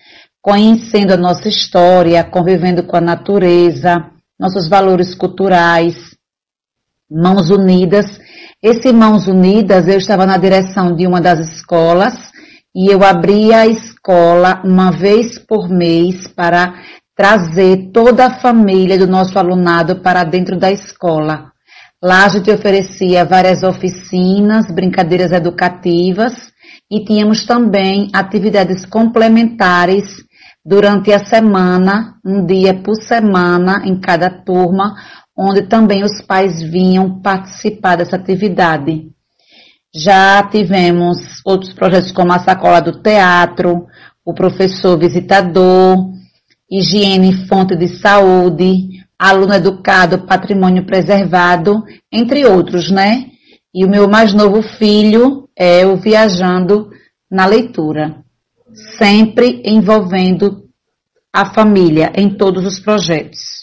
[0.41, 4.05] conhecendo a nossa história, convivendo com a natureza,
[4.39, 5.97] nossos valores culturais,
[7.11, 8.21] Mãos Unidas.
[8.63, 12.15] Esse Mãos Unidas, eu estava na direção de uma das escolas
[12.75, 16.75] e eu abria a escola uma vez por mês para
[17.23, 21.53] trazer toda a família do nosso alunado para dentro da escola.
[22.03, 26.33] Lá a gente oferecia várias oficinas, brincadeiras educativas
[26.91, 30.03] e tínhamos também atividades complementares
[30.65, 34.97] durante a semana, um dia por semana em cada turma,
[35.39, 39.07] onde também os pais vinham participar dessa atividade.
[39.95, 43.87] Já tivemos outros projetos como a sacola do teatro,
[44.25, 46.11] o professor visitador,
[46.73, 53.27] higiene, fonte de saúde, aluno educado, patrimônio preservado, entre outros, né?
[53.75, 56.91] E o meu mais novo filho é o Viajando
[57.31, 58.25] na leitura,
[58.99, 60.63] sempre envolvendo
[61.31, 63.62] a família em todos os projetos.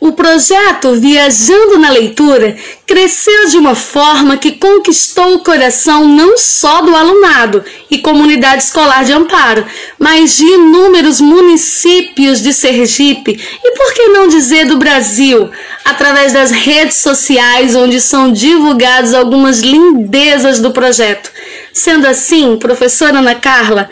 [0.00, 6.80] O projeto Viajando na Leitura cresceu de uma forma que conquistou o coração não só
[6.80, 9.66] do alunado e comunidade escolar de Amparo,
[9.98, 15.50] mas de inúmeros municípios de Sergipe e, por que não dizer, do Brasil,
[15.84, 21.30] através das redes sociais onde são divulgadas algumas lindezas do projeto.
[21.74, 23.90] Sendo assim, professora Ana Carla,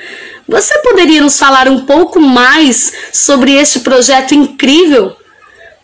[0.48, 5.14] você poderia nos falar um pouco mais sobre este projeto incrível?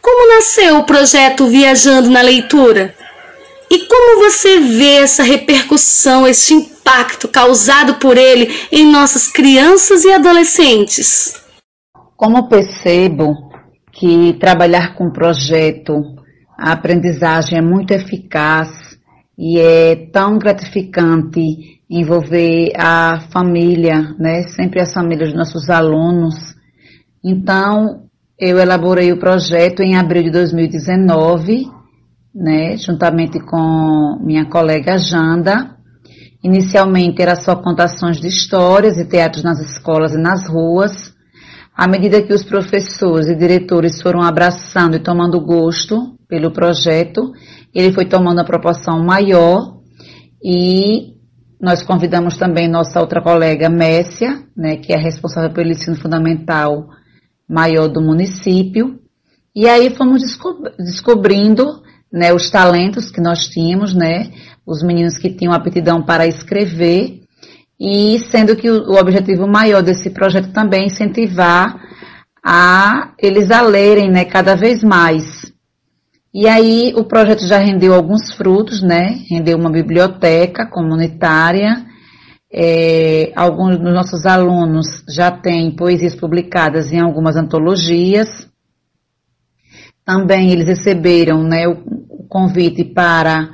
[0.05, 2.95] Como nasceu o projeto Viajando na Leitura?
[3.71, 10.13] E como você vê essa repercussão, esse impacto causado por ele em nossas crianças e
[10.13, 11.43] adolescentes?
[12.19, 13.33] Como percebo
[13.91, 15.95] que trabalhar com projeto,
[16.59, 18.99] a aprendizagem é muito eficaz
[19.39, 24.43] e é tão gratificante envolver a família, né?
[24.49, 26.35] Sempre as famílias dos nossos alunos.
[27.25, 28.04] Então,
[28.39, 31.66] eu elaborei o projeto em abril de 2019,
[32.35, 35.76] né, juntamente com minha colega Janda.
[36.43, 41.14] Inicialmente era só contações de histórias e teatros nas escolas e nas ruas.
[41.76, 47.32] À medida que os professores e diretores foram abraçando e tomando gosto pelo projeto,
[47.72, 49.78] ele foi tomando uma proporção maior
[50.43, 51.14] e
[51.61, 56.89] nós convidamos também nossa outra colega Messia, né, que é responsável pelo ensino fundamental
[57.49, 58.99] maior do município.
[59.55, 60.23] E aí fomos
[60.79, 61.83] descobrindo
[62.13, 64.31] né, os talentos que nós tínhamos, né,
[64.67, 67.21] os meninos que tinham aptidão para escrever,
[67.79, 71.81] e sendo que o, o objetivo maior desse projeto também é incentivar
[72.45, 75.53] a eles a lerem né, cada vez mais.
[76.33, 79.21] E aí o projeto já rendeu alguns frutos, né?
[79.31, 81.87] Rendeu uma biblioteca comunitária,
[82.57, 88.29] é, alguns dos nossos alunos já têm poesias publicadas em algumas antologias.
[90.05, 91.83] Também eles receberam né, o,
[92.29, 93.51] convite para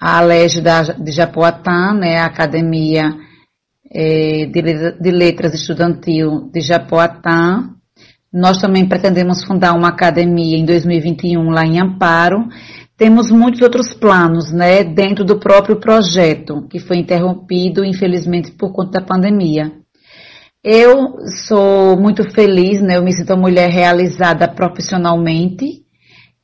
[0.00, 3.14] a Alege de Japoatã, né, a Academia
[3.92, 4.62] é, de,
[5.00, 7.70] de Letras Estudantil de Japoatã.
[8.32, 12.48] Nós também pretendemos fundar uma academia em 2021 lá em Amparo
[13.00, 19.00] temos muitos outros planos, né, dentro do próprio projeto, que foi interrompido, infelizmente, por conta
[19.00, 19.72] da pandemia.
[20.62, 21.16] Eu
[21.48, 25.82] sou muito feliz, né, eu me sinto uma mulher realizada profissionalmente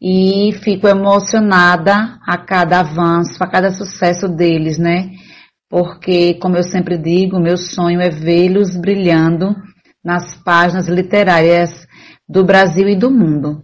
[0.01, 5.11] e fico emocionada a cada avanço, a cada sucesso deles, né,
[5.69, 9.55] porque, como eu sempre digo, meu sonho é vê-los brilhando
[10.03, 11.87] nas páginas literárias
[12.27, 13.63] do Brasil e do mundo.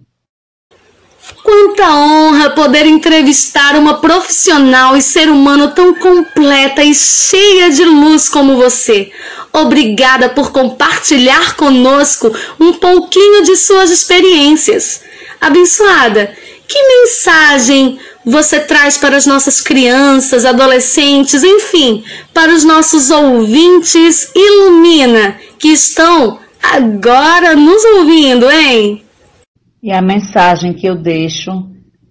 [1.42, 8.28] Quanta honra poder entrevistar uma profissional e ser humano tão completa e cheia de luz
[8.28, 9.10] como você.
[9.52, 15.02] Obrigada por compartilhar conosco um pouquinho de suas experiências.
[15.40, 24.30] Abençoada, que mensagem você traz para as nossas crianças, adolescentes, enfim, para os nossos ouvintes
[24.34, 29.04] Ilumina que estão agora nos ouvindo, hein?
[29.82, 31.50] E a mensagem que eu deixo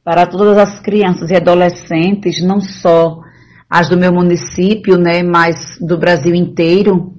[0.03, 3.21] para todas as crianças e adolescentes, não só
[3.69, 7.13] as do meu município, né, mas do Brasil inteiro,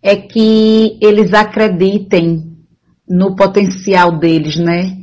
[0.00, 2.56] é que eles acreditem
[3.08, 4.96] no potencial deles, né?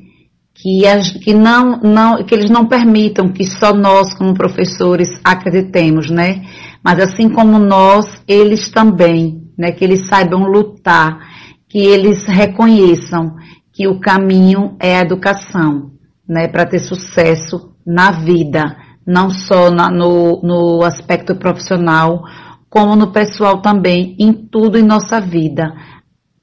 [0.54, 6.10] Que, as, que, não, não, que eles não permitam que só nós, como professores, acreditemos,
[6.10, 6.46] né?
[6.82, 9.74] Mas assim como nós, eles também, né?
[9.74, 11.20] Que eles saibam lutar,
[11.68, 13.36] que eles reconheçam
[13.74, 15.92] que o caminho é a educação,
[16.30, 22.24] né, para ter sucesso na vida, não só na, no, no aspecto profissional,
[22.70, 25.74] como no pessoal também, em tudo em nossa vida.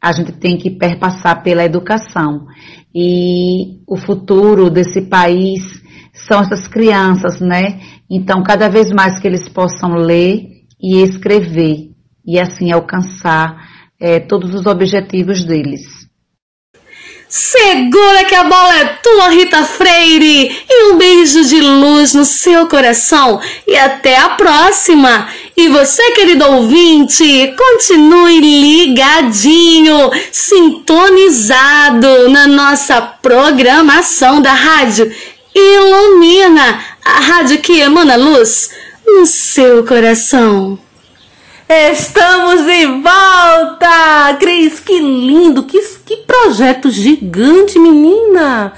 [0.03, 2.47] A gente tem que perpassar pela educação.
[2.95, 5.62] E o futuro desse país
[6.12, 7.81] são essas crianças, né?
[8.09, 10.49] Então, cada vez mais que eles possam ler
[10.81, 11.91] e escrever,
[12.26, 13.68] e assim alcançar
[14.01, 15.99] é, todos os objetivos deles.
[17.31, 20.64] Segura que a bola é tua, Rita Freire!
[20.68, 23.41] E um beijo de luz no seu coração.
[23.68, 25.28] E até a próxima!
[25.57, 35.14] E você, querido ouvinte, continue ligadinho, sintonizado na nossa programação da rádio.
[35.55, 38.70] Ilumina a rádio que emana luz
[39.07, 40.76] no seu coração.
[41.73, 44.37] Estamos de volta!
[44.41, 45.62] Cris, que lindo!
[45.62, 48.73] Que, que projeto gigante, menina!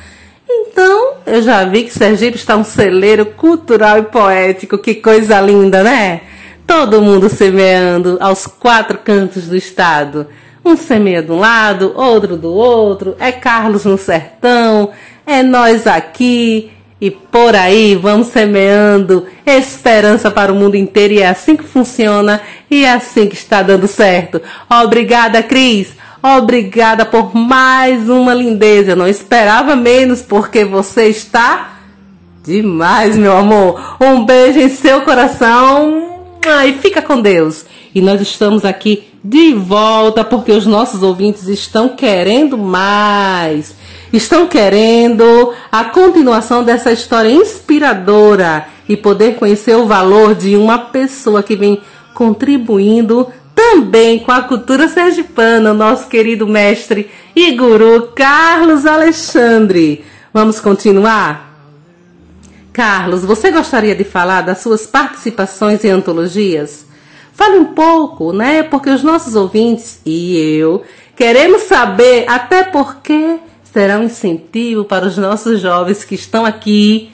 [0.47, 4.77] Então, eu já vi que Sergipe está um celeiro cultural e poético.
[4.77, 6.21] Que coisa linda, né?
[6.67, 10.27] todo mundo semeando aos quatro cantos do estado.
[10.65, 14.91] Um semeia de um lado, outro do outro, é Carlos no sertão,
[15.27, 16.71] é nós aqui,
[17.03, 22.41] e por aí vamos semeando esperança para o mundo inteiro e é assim que funciona
[22.71, 24.41] e é assim que está dando certo.
[24.71, 25.89] Obrigada, Cris.
[26.23, 28.93] Obrigada por mais uma lindeza.
[28.93, 31.81] Eu não esperava menos porque você está
[32.45, 33.97] demais, meu amor.
[34.01, 36.21] Um beijo em seu coração
[36.65, 37.67] e fica com Deus.
[37.93, 43.75] E nós estamos aqui de volta porque os nossos ouvintes estão querendo mais
[44.13, 51.43] estão querendo a continuação dessa história inspiradora e poder conhecer o valor de uma pessoa
[51.43, 51.81] que vem
[52.13, 60.05] contribuindo também com a cultura sergipana, nosso querido mestre e guru Carlos Alexandre.
[60.33, 61.51] Vamos continuar?
[62.73, 66.87] Carlos, você gostaria de falar das suas participações em antologias?
[67.33, 68.63] Fale um pouco, né?
[68.63, 70.83] Porque os nossos ouvintes e eu
[71.17, 77.11] queremos saber até porque será um incentivo para os nossos jovens que estão aqui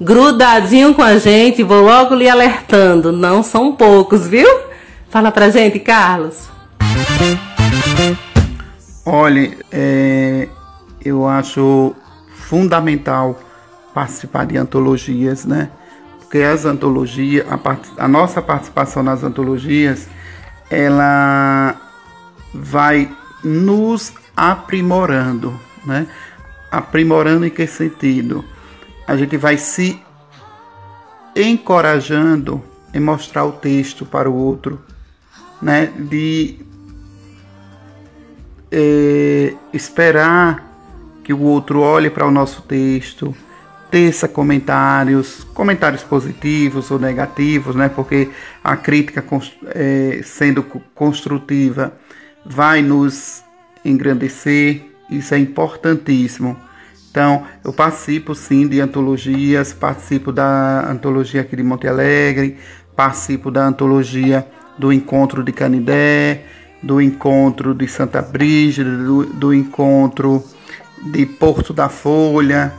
[0.00, 1.62] grudadinho com a gente.
[1.62, 4.48] Vou logo lhe alertando, não são poucos, viu?
[5.10, 6.48] Fala pra gente, Carlos.
[9.04, 10.48] Olha, é,
[11.04, 11.94] eu acho
[12.34, 13.38] fundamental
[13.94, 15.70] participar de antologias, né?
[16.28, 20.06] Porque as antologias, a, a nossa participação nas antologias,
[20.68, 21.74] ela
[22.52, 23.10] vai
[23.42, 26.06] nos aprimorando, né?
[26.70, 28.44] Aprimorando em que sentido?
[29.06, 30.02] A gente vai se
[31.34, 32.62] encorajando
[32.92, 34.78] em mostrar o texto para o outro,
[35.62, 35.86] né?
[35.86, 36.58] De
[38.70, 40.70] é, esperar
[41.24, 43.34] que o outro olhe para o nosso texto,
[43.90, 47.88] teça comentários, comentários positivos ou negativos, né?
[47.88, 48.30] Porque
[48.62, 49.24] a crítica
[49.74, 50.62] é, sendo
[50.94, 51.92] construtiva
[52.44, 53.42] vai nos
[53.84, 56.56] engrandecer, isso é importantíssimo.
[57.10, 62.58] Então, eu participo sim de antologias, participo da antologia aqui de Monte Alegre,
[62.94, 64.46] participo da antologia
[64.78, 66.44] do Encontro de Canidé,
[66.82, 70.44] do Encontro de Santa Brígida, do, do Encontro
[71.10, 72.72] de Porto da Folha,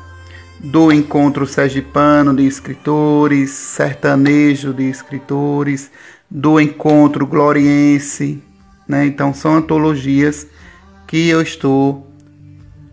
[0.60, 5.90] do Encontro Sergipano de Escritores, Sertanejo de Escritores,
[6.30, 8.44] do Encontro Gloriense,
[8.88, 9.06] né?
[9.06, 10.48] Então, são antologias
[11.08, 12.12] que eu estou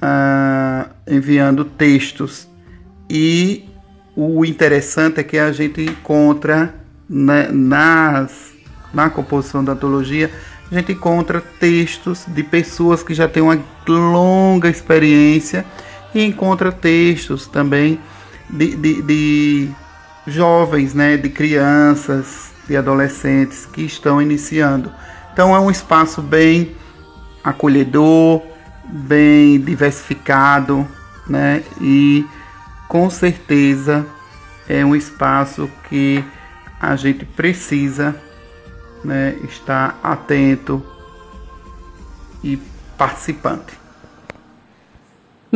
[0.01, 2.49] ah, enviando textos.
[3.11, 3.69] E
[4.15, 6.75] o interessante é que a gente encontra
[7.09, 8.53] né, nas,
[8.95, 10.31] na composição da antologia,
[10.71, 15.65] a gente encontra textos de pessoas que já têm uma longa experiência
[16.17, 18.01] e encontra textos também
[18.49, 19.71] de, de, de
[20.27, 24.91] jovens, né, de crianças, de adolescentes que estão iniciando.
[25.31, 26.75] Então é um espaço bem
[27.45, 28.41] acolhedor,
[28.83, 30.89] bem diversificado,
[31.29, 31.63] né?
[31.83, 32.25] E
[32.89, 34.07] com certeza
[34.67, 36.25] é um espaço que
[36.81, 38.17] a gente precisa
[39.05, 40.83] né, estar atento
[42.43, 42.59] e
[42.97, 43.86] participante.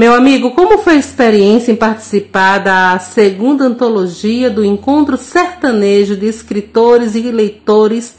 [0.01, 6.24] Meu amigo, como foi a experiência em participar da segunda antologia do Encontro Sertanejo de
[6.24, 8.16] Escritores e Leitores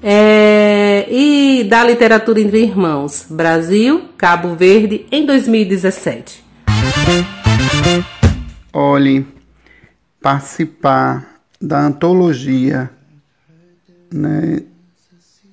[0.00, 6.44] é, e da literatura entre irmãos, Brasil, Cabo Verde, em 2017.
[8.72, 9.26] Olhe,
[10.22, 12.88] participar da antologia
[14.14, 14.62] né,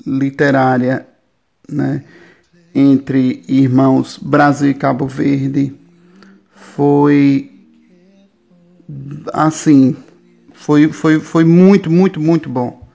[0.05, 1.07] literária
[1.67, 2.03] né,
[2.79, 5.73] entre irmãos Brasil e Cabo Verde
[6.53, 7.51] foi
[9.33, 9.95] assim,
[10.53, 12.87] foi, foi, foi muito, muito, muito bom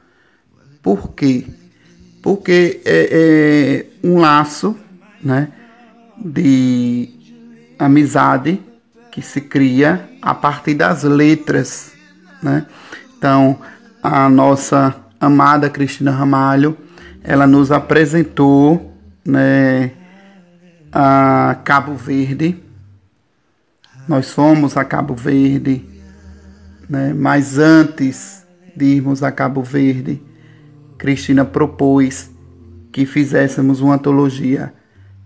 [0.83, 1.47] por quê?
[2.21, 4.77] Porque é, é um laço
[5.23, 5.49] né,
[6.19, 7.09] de
[7.79, 8.61] amizade
[9.11, 11.93] que se cria a partir das letras.
[12.43, 12.67] Né?
[13.17, 13.59] Então,
[14.03, 16.77] a nossa amada Cristina Ramalho,
[17.23, 18.92] ela nos apresentou
[19.25, 19.93] né,
[20.91, 22.63] a Cabo Verde.
[24.09, 25.85] Nós fomos a Cabo Verde,
[26.89, 28.45] né, mas antes
[28.77, 30.21] de irmos a Cabo Verde,
[30.99, 32.31] Cristina propôs
[32.91, 34.73] que fizéssemos uma antologia.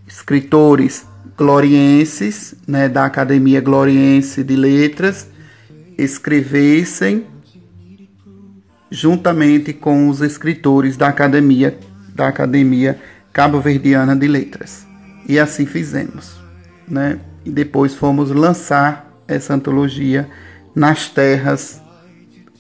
[0.07, 5.29] Escritores glorienses, né, da Academia Gloriense de Letras,
[5.99, 7.27] escrevessem
[8.91, 11.77] juntamente com os escritores da Academia
[12.15, 12.99] da Academia
[13.37, 14.87] Cabo-Verdiana de Letras.
[15.29, 16.41] E assim fizemos,
[16.89, 17.19] né?
[17.45, 20.27] E depois fomos lançar essa antologia
[20.75, 21.83] nas terras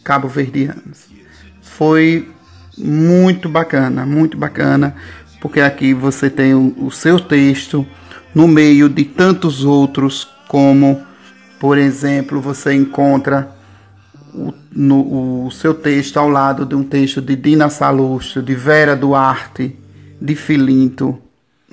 [0.05, 1.09] cabo-verdianas.
[1.62, 2.29] Foi
[2.77, 4.95] muito bacana, muito bacana,
[5.41, 7.87] porque aqui você tem o, o seu texto
[8.35, 11.03] no meio de tantos outros, como,
[11.59, 13.51] por exemplo, você encontra
[14.35, 18.95] o, no, o seu texto ao lado de um texto de Dina Salustro, de Vera
[18.95, 19.74] Duarte,
[20.21, 21.19] de Filinto,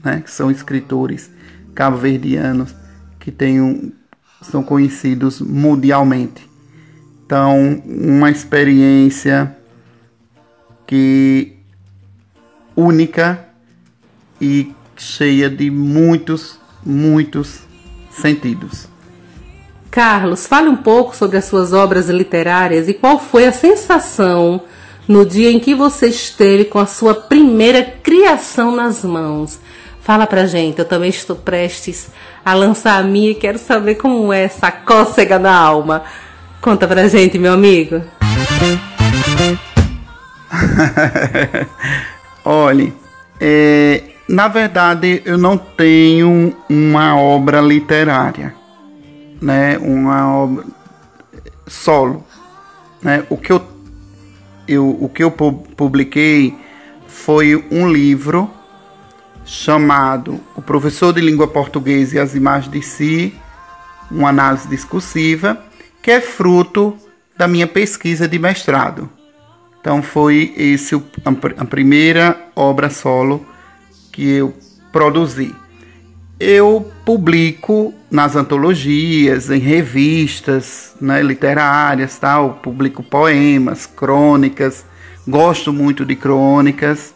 [0.04, 1.32] né, que são escritores
[1.74, 2.74] cabo-verdianos
[3.20, 3.92] que têm um,
[4.42, 6.50] são conhecidos mundialmente.
[7.26, 9.56] Então, uma experiência
[10.86, 11.54] que
[12.76, 13.48] única
[14.40, 17.62] e cheia de muitos, muitos
[18.12, 18.88] sentidos.
[19.90, 24.62] Carlos, fale um pouco sobre as suas obras literárias e qual foi a sensação
[25.08, 29.60] no dia em que você esteve com a sua primeira criação nas mãos.
[30.02, 32.10] Fala pra gente, eu também estou prestes
[32.44, 36.04] a lançar a minha e quero saber como é essa cócega na alma.
[36.60, 38.02] Conta pra gente, meu amigo.
[42.46, 42.94] Olhe,
[43.40, 48.54] é, na verdade eu não tenho uma obra literária,
[49.42, 49.78] né?
[49.78, 50.66] Uma obra
[51.68, 52.26] solo,
[53.02, 53.24] né?
[53.30, 53.73] O que eu,
[54.68, 56.56] eu o que eu publiquei
[57.08, 58.50] foi um livro
[59.46, 63.36] chamado O Professor de Língua Portuguesa e as Imagens de Si,
[64.10, 65.62] uma análise discursiva,
[66.02, 66.96] que é fruto
[67.38, 69.10] da minha pesquisa de mestrado.
[69.80, 70.96] Então foi esse
[71.58, 73.46] a primeira obra solo
[74.12, 74.54] que eu
[74.92, 75.54] produzi.
[76.46, 84.86] Eu publico nas antologias, em revistas né, literárias, tal, publico poemas, crônicas,
[85.26, 87.16] gosto muito de crônicas,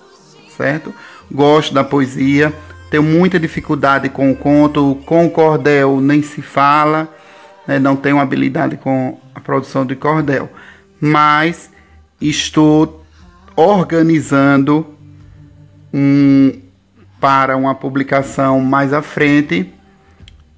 [0.55, 0.93] certo?
[1.30, 2.53] Gosto da poesia,
[2.89, 7.13] tenho muita dificuldade com o conto, com o cordel nem se fala,
[7.67, 10.49] né, não tenho habilidade com a produção de cordel,
[11.01, 11.69] mas
[12.21, 13.03] estou
[13.57, 14.88] organizando
[15.93, 16.61] um,
[17.20, 19.74] para uma publicação mais à frente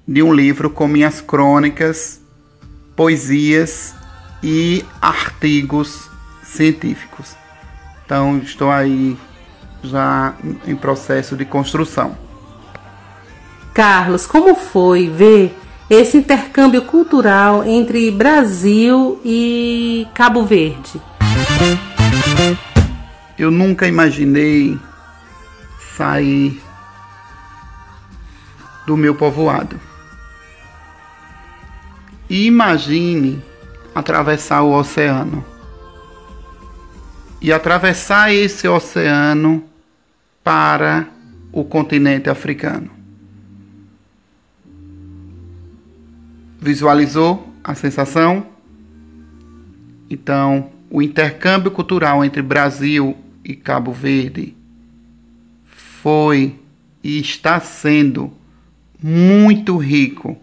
[0.06, 2.20] de um livro com minhas crônicas,
[2.96, 3.94] poesias
[4.42, 6.10] e artigos
[6.42, 7.36] científicos.
[8.04, 9.16] Então estou aí
[9.82, 10.34] já
[10.66, 12.16] em processo de construção.
[13.72, 15.56] Carlos, como foi ver
[15.88, 21.00] esse intercâmbio cultural entre Brasil e Cabo Verde?
[23.38, 24.78] Eu nunca imaginei
[25.96, 26.60] sair
[28.86, 29.80] do meu povoado.
[32.28, 33.42] E imagine
[33.94, 35.44] atravessar o oceano.
[37.40, 39.64] E atravessar esse oceano
[40.44, 41.08] para
[41.52, 42.90] o continente africano.
[46.60, 48.46] Visualizou a sensação?
[50.10, 54.59] Então, o intercâmbio cultural entre Brasil e Cabo Verde
[56.02, 56.58] foi
[57.02, 58.32] e está sendo
[59.02, 60.36] muito rico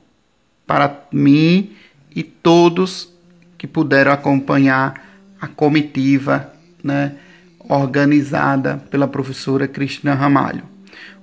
[0.65, 1.71] para mim
[2.15, 3.13] e todos
[3.57, 5.05] que puderam acompanhar
[5.39, 6.51] a comitiva,
[6.83, 7.15] né,
[7.59, 10.63] organizada pela professora Cristina Ramalho.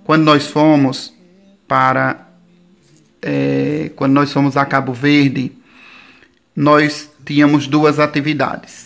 [0.04, 1.12] Quando nós fomos
[1.66, 2.28] para
[3.22, 5.50] é, quando nós fomos a Cabo Verde,
[6.54, 8.84] nós tínhamos duas atividades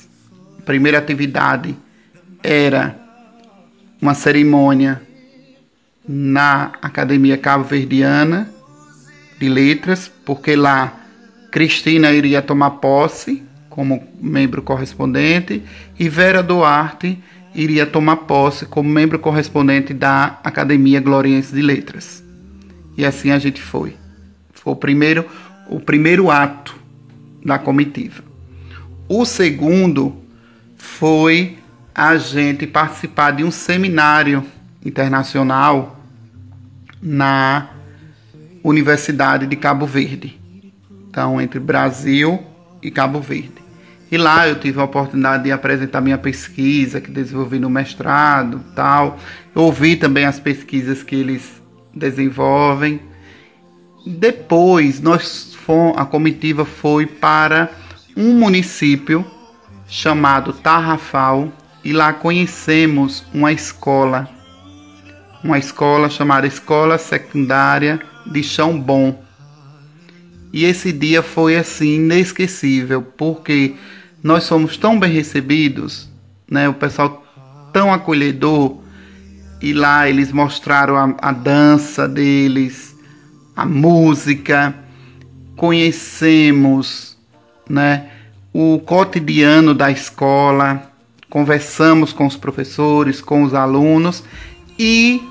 [0.68, 1.74] primeira atividade
[2.42, 2.94] era
[4.02, 5.00] uma cerimônia
[6.08, 8.48] na Academia Cabo Verdiana
[9.38, 10.94] de Letras, porque lá
[11.50, 15.62] Cristina iria tomar posse como membro correspondente
[15.98, 17.22] e Vera Duarte
[17.54, 22.24] iria tomar posse como membro correspondente da Academia Gloriense de Letras.
[22.96, 23.96] E assim a gente foi.
[24.52, 25.26] Foi o primeiro,
[25.68, 26.76] o primeiro ato
[27.44, 28.22] da comitiva.
[29.08, 30.16] O segundo
[30.76, 31.58] foi
[31.94, 34.44] a gente participar de um seminário
[34.84, 35.97] internacional
[37.00, 37.68] na
[38.62, 40.38] Universidade de Cabo Verde.
[41.08, 42.42] Então, entre Brasil
[42.82, 43.58] e Cabo Verde.
[44.10, 49.18] E lá eu tive a oportunidade de apresentar minha pesquisa que desenvolvi no mestrado, tal.
[49.54, 51.60] Eu ouvi também as pesquisas que eles
[51.94, 53.00] desenvolvem.
[54.06, 57.70] Depois, nós fomos, a comitiva foi para
[58.16, 59.24] um município
[59.86, 61.52] chamado Tarrafal
[61.84, 64.28] e lá conhecemos uma escola,
[65.42, 69.22] uma escola chamada Escola Secundária de Chão Bom.
[70.52, 73.74] E esse dia foi assim inesquecível, porque
[74.22, 76.10] nós somos tão bem recebidos,
[76.50, 76.68] né?
[76.68, 77.24] O pessoal
[77.72, 78.78] tão acolhedor
[79.60, 82.96] e lá eles mostraram a, a dança deles,
[83.54, 84.74] a música,
[85.56, 87.16] conhecemos,
[87.68, 88.08] né?
[88.52, 90.90] o cotidiano da escola,
[91.28, 94.24] conversamos com os professores, com os alunos
[94.78, 95.28] e,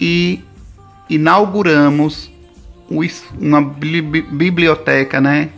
[0.00, 0.44] e
[1.08, 2.30] inauguramos
[3.40, 5.50] uma biblioteca né,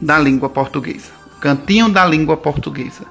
[0.00, 3.04] da língua portuguesa, cantinho da língua portuguesa.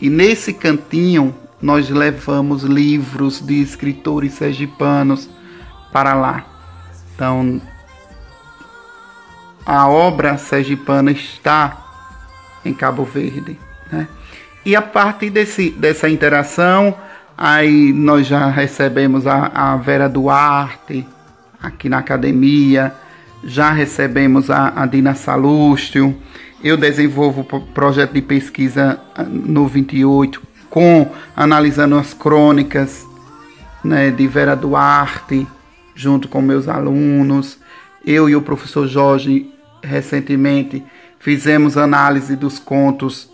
[0.00, 5.28] E nesse cantinho nós levamos livros de escritores sergipanos
[5.92, 6.44] para lá.
[7.14, 7.60] Então,
[9.64, 11.82] a obra sergipana está
[12.64, 13.58] em Cabo Verde.
[13.90, 14.06] Né?
[14.64, 16.94] E a partir desse, dessa interação,
[17.36, 21.06] aí nós já recebemos a, a Vera Duarte
[21.62, 22.94] aqui na academia,
[23.44, 26.16] já recebemos a, a Dina Salústio.
[26.62, 33.06] Eu desenvolvo projeto de pesquisa ah, no 28 com analisando as crônicas
[33.84, 35.46] né, de Vera Duarte
[35.94, 37.58] junto com meus alunos.
[38.04, 39.50] Eu e o professor Jorge
[39.82, 40.82] recentemente
[41.18, 43.30] fizemos análise dos contos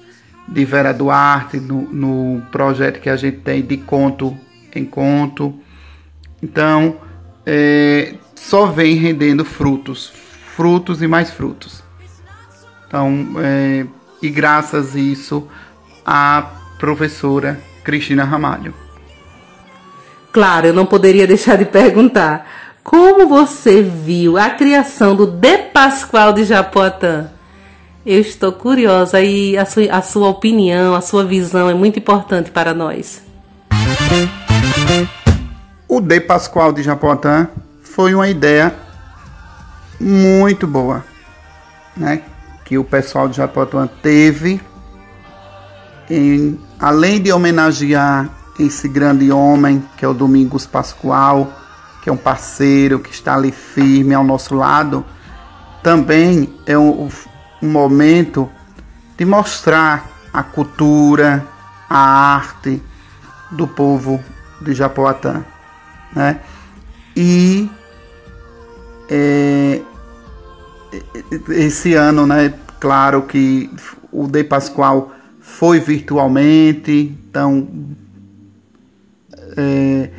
[0.49, 4.36] de Vera Duarte no, no projeto que a gente tem de conto
[4.74, 5.55] em conto.
[6.43, 6.97] Então,
[7.47, 10.12] é, só vem rendendo frutos,
[10.55, 11.82] frutos e mais frutos.
[12.86, 13.86] Então, é,
[14.20, 15.49] e graças a isso,
[16.05, 16.47] a
[16.78, 18.74] professora Cristina Ramalho.
[20.32, 22.47] Claro, eu não poderia deixar de perguntar.
[22.82, 27.30] Como você viu a criação do De Pascoal de Japoatã?
[28.05, 32.51] Eu estou curiosa e a sua, a sua opinião, a sua visão é muito importante
[32.51, 33.23] para nós.
[35.87, 37.49] O De Pascoal de Japoatã
[37.81, 38.75] foi uma ideia
[40.01, 41.05] muito boa,
[41.97, 42.23] né?
[42.65, 44.61] Que o pessoal de Japoatã teve
[46.11, 48.29] em, além de homenagear
[48.59, 51.53] esse grande homem que é o Domingos Pascoal,
[52.03, 55.05] que é um parceiro que está ali firme ao nosso lado,
[55.85, 57.09] também é um,
[57.63, 58.51] um momento
[59.17, 61.47] de mostrar a cultura,
[61.89, 62.83] a arte
[63.51, 64.23] do povo
[64.61, 65.45] de Japoatã,
[66.15, 66.41] né?
[67.17, 67.71] E
[69.09, 69.81] é,
[71.51, 72.55] esse ano, né?
[72.81, 73.71] Claro que
[74.11, 77.69] o De Pascoal foi virtualmente, então
[79.57, 80.11] é,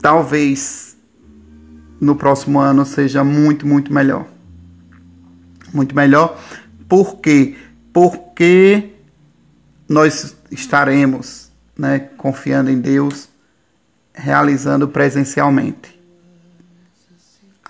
[0.00, 0.96] talvez
[2.00, 4.33] no próximo ano seja muito, muito melhor.
[5.74, 6.40] Muito melhor.
[6.88, 7.56] Por quê?
[7.92, 8.92] Porque
[9.88, 13.28] nós estaremos né, confiando em Deus,
[14.14, 15.98] realizando presencialmente.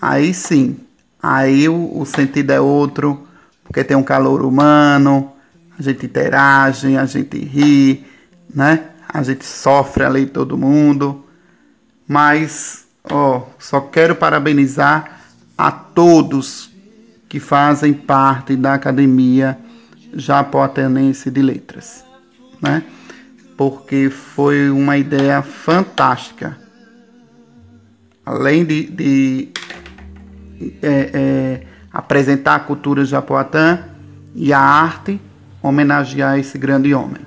[0.01, 0.77] Aí sim,
[1.23, 3.27] aí o, o sentido é outro,
[3.65, 5.33] porque tem um calor humano,
[5.79, 8.07] a gente interage, a gente ri,
[8.55, 8.91] né?
[9.09, 11.25] A gente sofre ali todo mundo.
[12.07, 15.21] Mas, ó, só quero parabenizar
[15.57, 16.74] a todos
[17.35, 19.59] que fazem parte da Academia
[20.15, 22.05] Japoatenense de Letras,
[22.63, 22.85] né?
[23.57, 26.57] Porque foi uma ideia fantástica.
[28.25, 29.49] Além de, de
[30.81, 31.63] é, é,
[31.93, 33.81] apresentar a cultura japoatã
[34.33, 35.21] e a arte,
[35.61, 37.23] homenagear esse grande homem.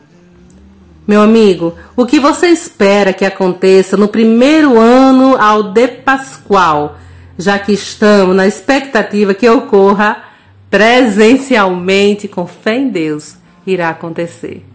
[1.05, 6.97] Meu amigo, o que você espera que aconteça no primeiro ano ao de Pascoal,
[7.37, 10.23] já que estamos na expectativa que ocorra
[10.69, 14.65] presencialmente, com fé em Deus, irá acontecer.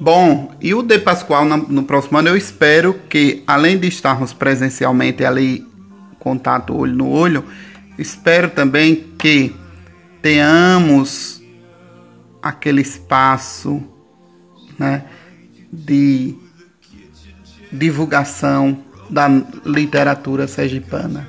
[0.00, 5.24] Bom, e o De Pascoal no próximo ano eu espero que, além de estarmos presencialmente
[5.24, 5.66] ali,
[6.18, 7.44] contato olho no olho,
[7.98, 9.54] espero também que
[10.20, 11.42] tenhamos
[12.42, 13.82] aquele espaço
[14.78, 15.04] né,
[15.72, 16.34] de
[17.70, 18.78] divulgação
[19.08, 19.28] da
[19.64, 21.28] literatura sergipana.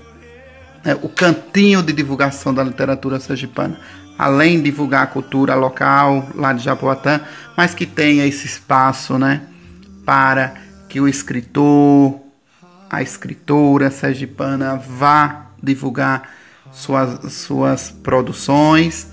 [0.83, 3.79] Né, o cantinho de divulgação da literatura sergipana.
[4.17, 7.19] Além de divulgar a cultura local lá de Japoatã,
[7.57, 9.41] mas que tenha esse espaço né,
[10.05, 10.53] para
[10.87, 12.19] que o escritor,
[12.89, 16.29] a escritora sergipana vá divulgar
[16.71, 19.07] suas, suas produções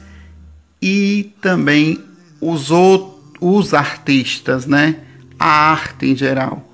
[0.81, 2.05] e também
[2.41, 4.97] os, outros, os artistas, né?
[5.39, 6.72] A arte em geral.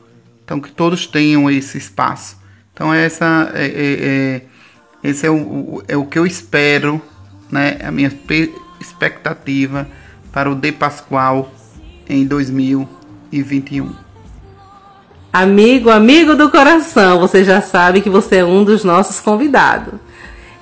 [0.49, 2.38] Então que todos tenham esse espaço.
[2.72, 4.42] Então essa é, é, é
[5.05, 7.03] esse é o, é o que eu espero,
[7.53, 7.76] né?
[7.84, 8.11] A minha
[8.80, 9.86] expectativa
[10.32, 11.53] para o De Pascoal
[12.09, 13.92] em 2021.
[15.30, 20.01] Amigo, amigo do coração, você já sabe que você é um dos nossos convidados.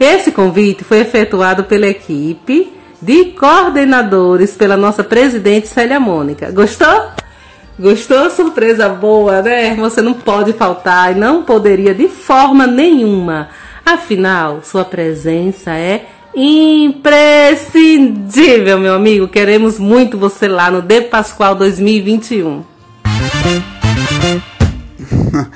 [0.01, 6.51] Esse convite foi efetuado pela equipe de coordenadores pela nossa presidente Célia Mônica.
[6.51, 7.13] Gostou?
[7.79, 8.31] Gostou?
[8.31, 9.75] Surpresa boa, né?
[9.77, 13.51] Você não pode faltar e não poderia de forma nenhuma.
[13.85, 19.29] Afinal, sua presença é imprescindível, meu amigo.
[19.29, 22.65] Queremos muito você lá no De Pascoal 2021.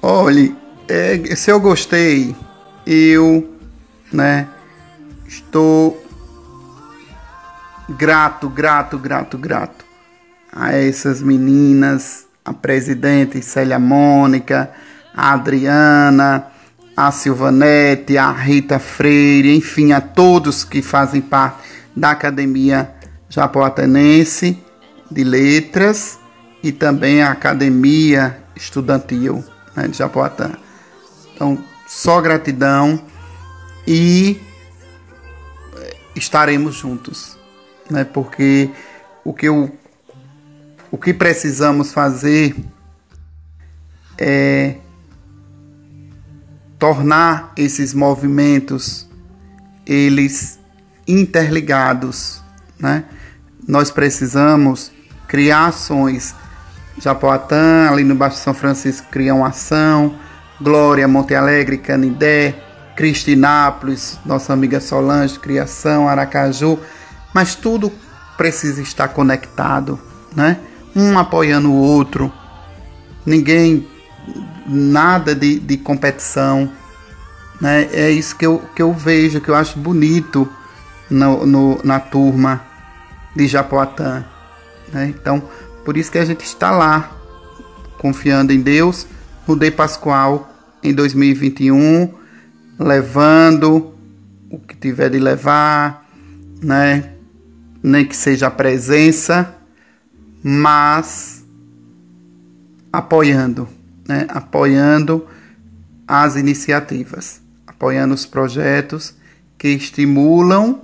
[0.00, 0.54] Olhe,
[0.88, 2.36] é, se eu gostei,
[2.86, 3.52] eu,
[4.12, 4.46] né,
[5.26, 6.00] estou
[7.88, 9.83] grato, grato, grato, grato
[10.54, 14.70] a essas meninas, a presidente Célia Mônica,
[15.12, 16.46] a Adriana,
[16.96, 21.58] a Silvanete, a Rita Freire, enfim, a todos que fazem parte
[21.96, 22.94] da Academia
[23.28, 24.62] Japoatenense
[25.10, 26.20] de Letras
[26.62, 29.44] e também a Academia Estudantil
[29.74, 30.52] né, de Japoatã.
[31.34, 33.02] Então, só gratidão
[33.86, 34.40] e
[35.76, 37.36] eh, estaremos juntos,
[37.90, 38.04] né?
[38.04, 38.70] Porque
[39.24, 39.76] o que eu,
[40.94, 42.54] o que precisamos fazer
[44.16, 44.76] é
[46.78, 49.04] tornar esses movimentos
[49.84, 50.60] eles
[51.04, 52.40] interligados,
[52.78, 53.06] né?
[53.66, 54.92] Nós precisamos
[55.26, 56.32] criar ações.
[56.96, 60.14] Japoatã, ali no Baixo São Francisco, cria uma ação.
[60.60, 62.54] Glória, Monte Alegre, Canindé,
[62.94, 66.78] Cristinápolis, nossa amiga Solange, Criação, Aracaju.
[67.34, 67.92] Mas tudo
[68.36, 69.98] precisa estar conectado,
[70.36, 70.60] né?
[70.94, 72.32] Um apoiando o outro.
[73.26, 73.86] Ninguém
[74.66, 76.70] nada de, de competição.
[77.60, 77.88] Né?
[77.92, 80.48] É isso que eu, que eu vejo, que eu acho bonito
[81.10, 82.64] no, no na turma
[83.34, 84.24] de Japoatã.
[84.92, 85.08] Né?
[85.08, 85.42] Então,
[85.84, 87.10] por isso que a gente está lá,
[87.98, 89.06] confiando em Deus,
[89.46, 90.50] no Dei Pascoal
[90.82, 92.12] em 2021,
[92.78, 93.94] levando
[94.50, 96.06] o que tiver de levar,
[96.62, 97.12] né?
[97.82, 99.54] nem que seja a presença,
[100.44, 101.44] mas
[102.92, 103.66] apoiando
[104.06, 105.26] né, apoiando
[106.06, 109.14] as iniciativas, apoiando os projetos
[109.56, 110.82] que estimulam,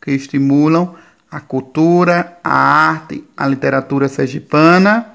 [0.00, 0.94] que estimulam
[1.30, 5.06] a cultura, a arte, a literatura sergipana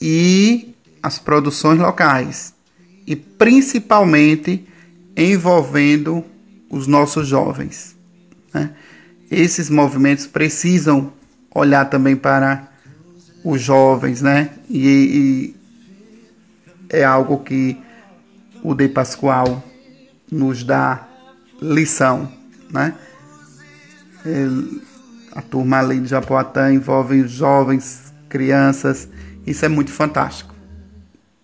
[0.00, 2.54] e as produções locais
[3.06, 4.66] e principalmente
[5.16, 6.24] envolvendo
[6.70, 7.96] os nossos jovens.
[8.52, 8.70] Né?
[9.30, 11.12] Esses movimentos precisam
[11.54, 12.68] olhar também para
[13.46, 14.50] os jovens, né?
[14.68, 15.54] E,
[16.90, 17.80] é algo que
[18.60, 19.62] o De Pascoal
[20.30, 21.06] nos dá
[21.62, 22.30] lição,
[22.70, 22.94] né?
[25.32, 29.08] a turma ali de Japoatã envolve jovens, crianças,
[29.46, 30.52] isso é muito fantástico.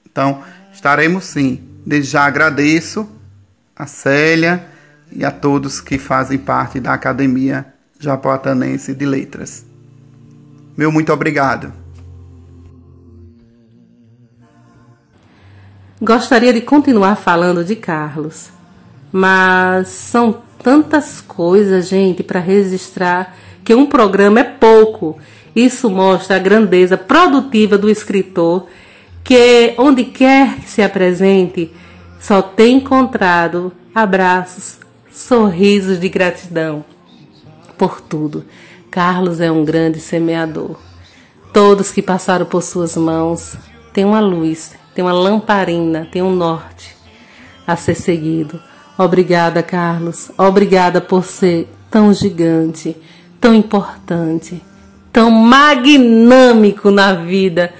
[0.04, 0.42] Então,
[0.72, 1.62] estaremos sim.
[1.86, 3.08] Desde já agradeço
[3.76, 4.66] a Célia
[5.12, 7.66] e a todos que fazem parte da Academia
[8.00, 9.64] Japoatanense de Letras.
[10.76, 11.81] Meu muito obrigado.
[16.04, 18.48] Gostaria de continuar falando de Carlos,
[19.12, 25.16] mas são tantas coisas, gente, para registrar que um programa é pouco.
[25.54, 28.66] Isso mostra a grandeza produtiva do escritor,
[29.22, 31.70] que onde quer que se apresente,
[32.18, 36.84] só tem encontrado abraços, sorrisos de gratidão
[37.78, 38.44] por tudo.
[38.90, 40.80] Carlos é um grande semeador.
[41.52, 43.54] Todos que passaram por suas mãos
[43.92, 46.96] têm uma luz tem uma lamparina, tem um norte
[47.66, 48.60] a ser seguido.
[48.98, 50.30] Obrigada, Carlos.
[50.36, 52.96] Obrigada por ser tão gigante,
[53.40, 54.62] tão importante,
[55.12, 57.72] tão magnâmico na vida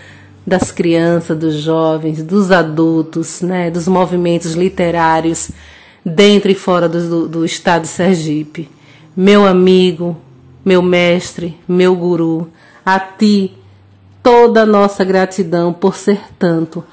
[0.46, 5.50] das crianças, dos jovens, dos adultos, né, dos movimentos literários
[6.04, 8.68] dentro e fora do, do estado de Sergipe.
[9.16, 10.16] Meu amigo,
[10.64, 12.50] meu mestre, meu guru,
[12.84, 13.54] a ti
[14.22, 16.84] toda a nossa gratidão por ser tanto.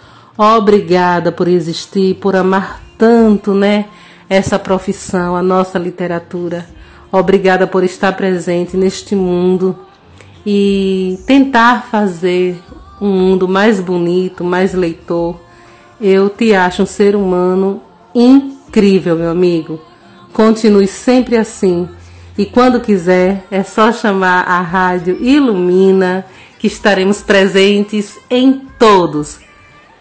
[0.41, 3.87] Obrigada por existir, por amar tanto, né?
[4.29, 6.65] Essa profissão, a nossa literatura.
[7.11, 9.77] Obrigada por estar presente neste mundo
[10.45, 12.57] e tentar fazer
[13.01, 15.37] um mundo mais bonito, mais leitor.
[15.99, 17.81] Eu te acho um ser humano
[18.15, 19.77] incrível, meu amigo.
[20.31, 21.89] Continue sempre assim.
[22.37, 26.25] E quando quiser, é só chamar a rádio Ilumina
[26.57, 29.48] que estaremos presentes em todos.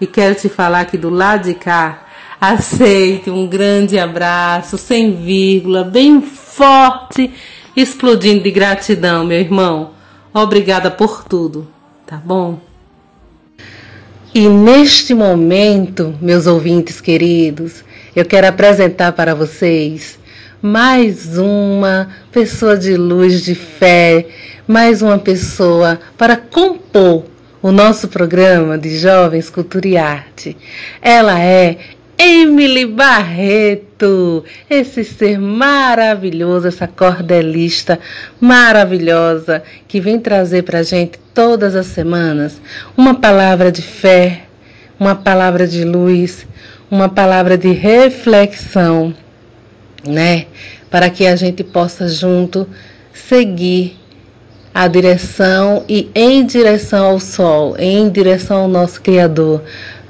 [0.01, 2.07] E quero te falar que do lado de cá,
[2.41, 7.33] aceite um grande abraço, sem vírgula, bem forte,
[7.77, 9.91] explodindo de gratidão, meu irmão.
[10.33, 11.67] Obrigada por tudo,
[12.07, 12.61] tá bom?
[14.35, 17.83] E neste momento, meus ouvintes queridos,
[18.15, 20.19] eu quero apresentar para vocês
[20.61, 24.27] mais uma pessoa de luz, de fé,
[24.67, 27.25] mais uma pessoa para compor
[27.61, 30.57] o nosso programa de Jovens Cultura e Arte.
[31.03, 31.79] Ela é
[32.17, 37.99] Emily Barreto, esse ser maravilhoso, essa cordelista
[38.41, 42.61] maravilhosa que vem trazer para gente todas as semanas
[42.97, 44.43] uma palavra de fé,
[44.99, 46.47] uma palavra de luz,
[46.91, 49.15] uma palavra de reflexão,
[50.07, 50.47] né?
[50.91, 52.69] Para que a gente possa junto
[53.13, 53.98] seguir
[54.79, 59.61] a direção e em direção ao sol, em direção ao nosso Criador.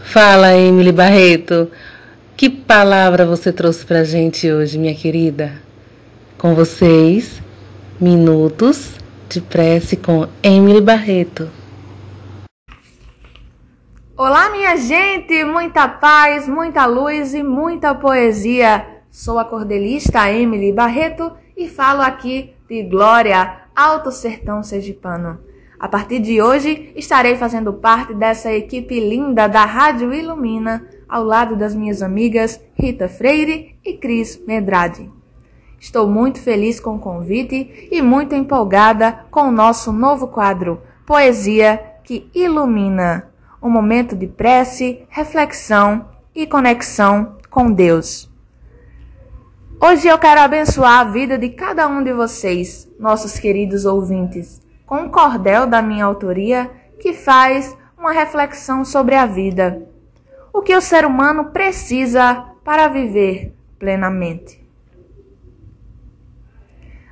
[0.03, 1.71] Fala, Emily Barreto.
[2.37, 5.55] Que palavra você trouxe para a gente hoje, minha querida?
[6.37, 7.41] Com vocês,
[7.99, 8.91] Minutos
[9.27, 11.49] de Prece com Emily Barreto.
[14.19, 15.45] Olá, minha gente!
[15.45, 18.85] Muita paz, muita luz e muita poesia.
[19.11, 25.39] Sou a cordelista Emily Barreto e falo aqui de Glória, Alto Sertão Sergipano.
[25.79, 31.55] A partir de hoje, estarei fazendo parte dessa equipe linda da Rádio Ilumina ao lado
[31.55, 35.09] das minhas amigas Rita Freire e Cris Medrade.
[35.79, 41.81] Estou muito feliz com o convite e muito empolgada com o nosso novo quadro Poesia
[42.03, 43.31] que Ilumina
[43.63, 48.28] um momento de prece, reflexão e conexão com Deus.
[49.81, 54.97] Hoje eu quero abençoar a vida de cada um de vocês, nossos queridos ouvintes, com
[55.03, 59.89] um cordel da minha autoria que faz uma reflexão sobre a vida
[60.53, 64.61] o que o ser humano precisa para viver plenamente.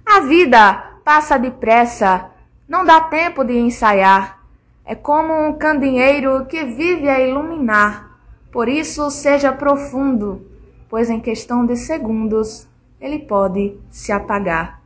[0.04, 0.72] A vida
[1.04, 2.30] passa depressa,
[2.68, 4.42] não dá tempo de ensaiar.
[4.84, 8.18] É como um candeeiro que vive a iluminar.
[8.50, 10.44] Por isso, seja profundo,
[10.88, 12.68] pois em questão de segundos
[13.00, 14.82] ele pode se apagar.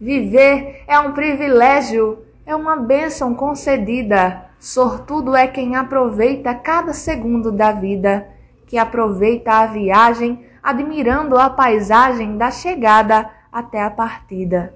[0.00, 7.72] Viver é um privilégio, é uma bênção concedida Sortudo é quem aproveita cada segundo da
[7.72, 8.28] vida,
[8.66, 14.74] que aproveita a viagem, admirando a paisagem da chegada até a partida.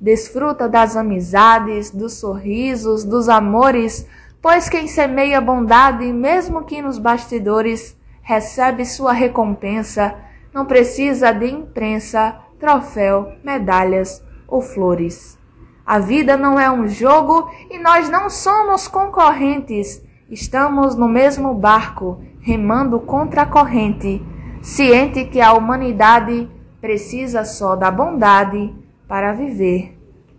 [0.00, 4.06] Desfruta das amizades, dos sorrisos, dos amores,
[4.40, 7.96] pois quem semeia bondade, mesmo que nos bastidores,
[8.26, 10.16] recebe sua recompensa,
[10.52, 15.38] não precisa de imprensa, troféu, medalhas ou flores.
[15.86, 20.04] A vida não é um jogo e nós não somos concorrentes.
[20.28, 24.20] Estamos no mesmo barco, remando contra a corrente,
[24.60, 26.50] ciente que a humanidade
[26.80, 28.74] precisa só da bondade
[29.06, 29.96] para viver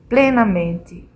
[0.09, 1.09] plenamente.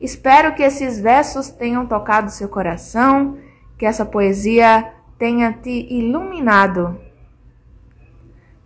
[0.00, 3.38] Espero que esses versos tenham tocado seu coração,
[3.78, 6.98] que essa poesia tenha te iluminado.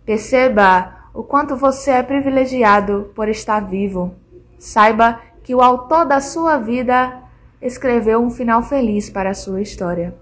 [0.05, 4.15] Perceba o quanto você é privilegiado por estar vivo.
[4.57, 7.21] Saiba que o autor da sua vida
[7.61, 10.15] escreveu um final feliz para a sua história.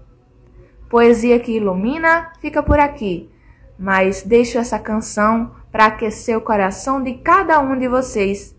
[0.88, 3.30] Poesia que ilumina fica por aqui,
[3.78, 8.54] mas deixo essa canção para aquecer o coração de cada um de vocês.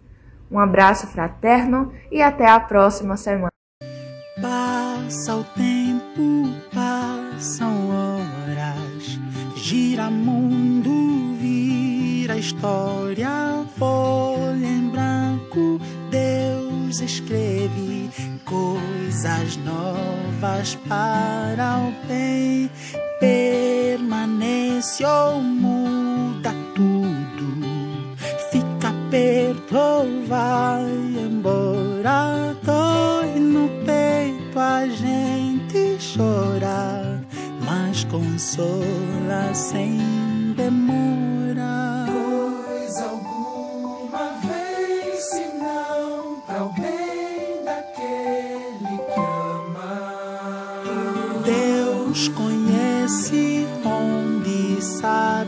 [0.49, 3.51] Um abraço fraterno e até a próxima semana.
[4.41, 5.82] Passa o tempo,
[6.72, 9.20] passam horas,
[9.55, 11.14] gira mundo
[12.34, 18.09] a história, folha em branco, Deus escreve
[18.43, 22.72] coisas novas para o bem.
[23.20, 27.61] Permanece ou muda tudo,
[28.51, 30.89] fica perto ou vai
[31.26, 32.53] embora.
[36.14, 37.19] chorar,
[37.65, 39.98] mas consola sem
[40.56, 42.06] demora.
[42.07, 49.94] Coisa alguma vez, se não para o bem daquele que ama.
[51.44, 55.43] Deus conhece onde sai.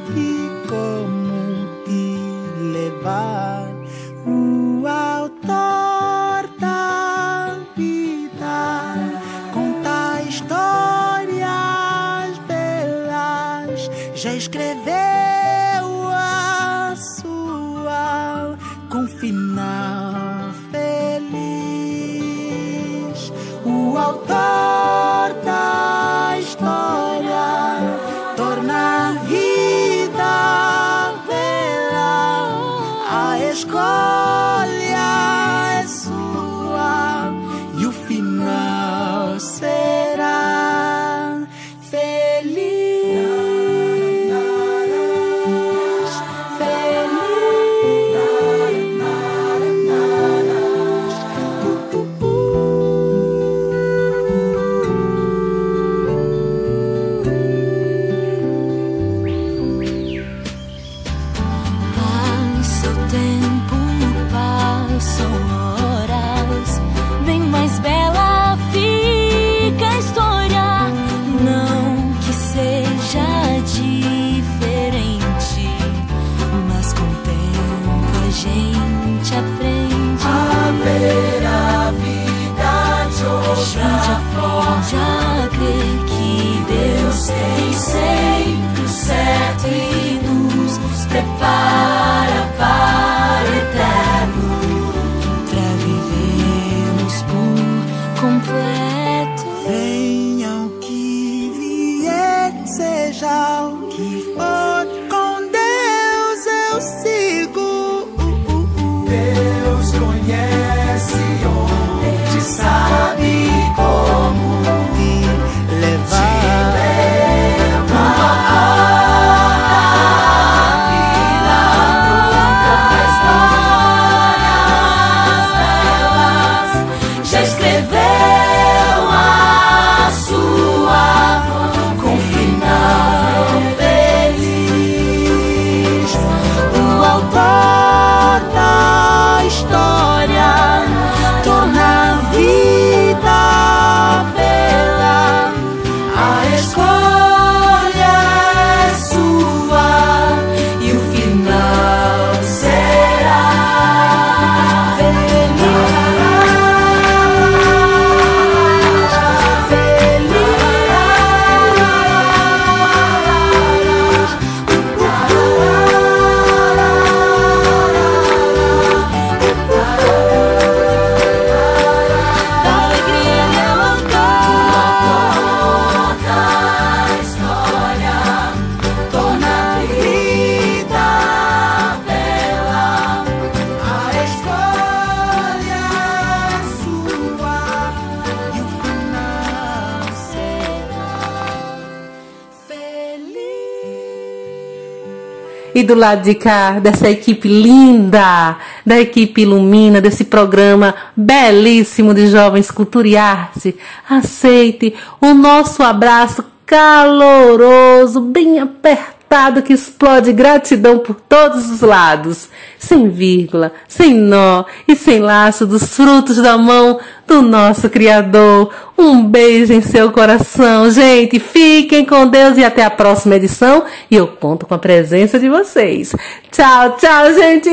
[195.85, 202.69] Do lado de cá, dessa equipe linda, da equipe Ilumina, desse programa belíssimo de Jovens
[202.71, 203.75] Cultura e Arte,
[204.09, 209.14] aceite o nosso abraço caloroso, bem apertado,
[209.63, 212.49] que explode gratidão por todos os lados,
[212.79, 218.73] sem vírgula, sem nó e sem laço dos frutos da mão do nosso Criador.
[218.97, 221.39] Um beijo em seu coração, gente.
[221.39, 223.83] Fiquem com Deus e até a próxima edição.
[224.09, 226.15] E eu conto com a presença de vocês.
[226.51, 227.69] Tchau, tchau, gente.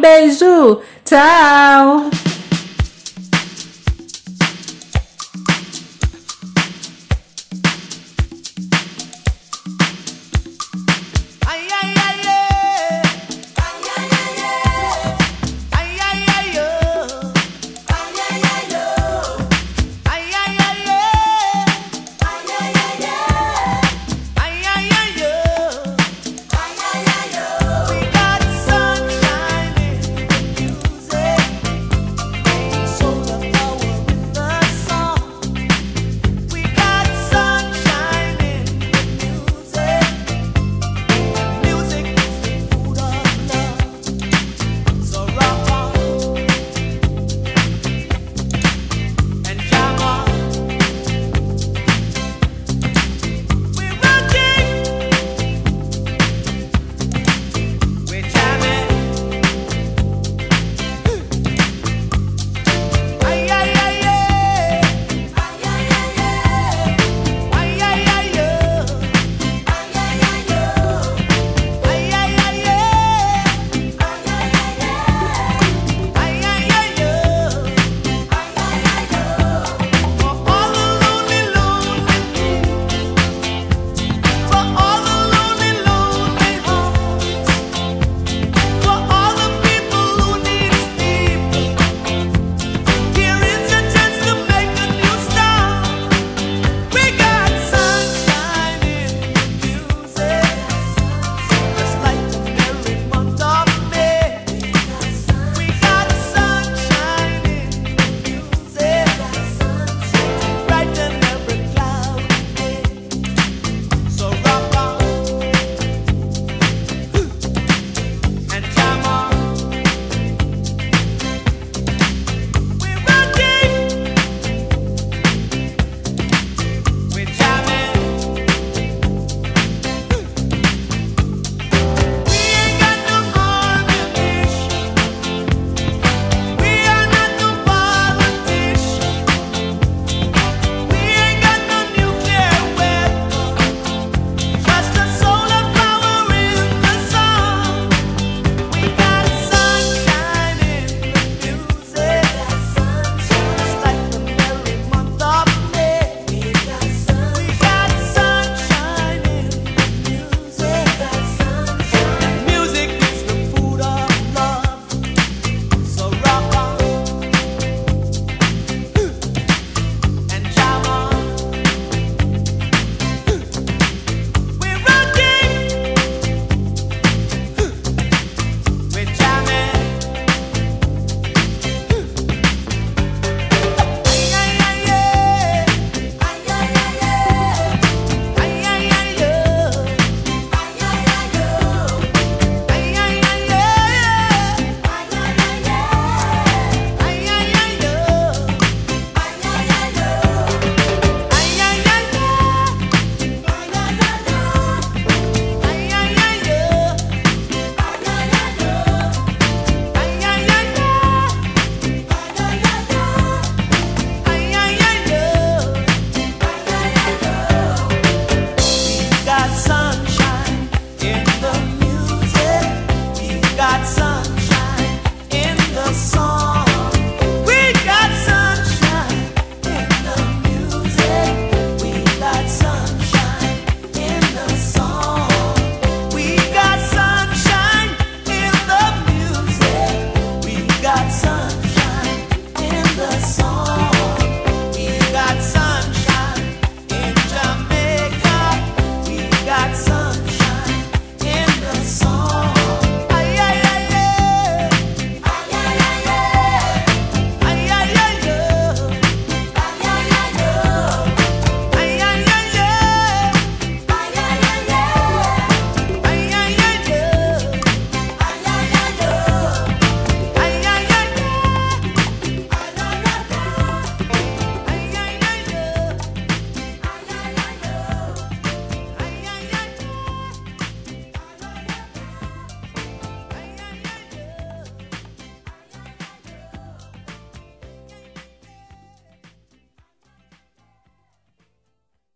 [0.00, 0.80] Beijo.
[1.04, 2.37] Tchau.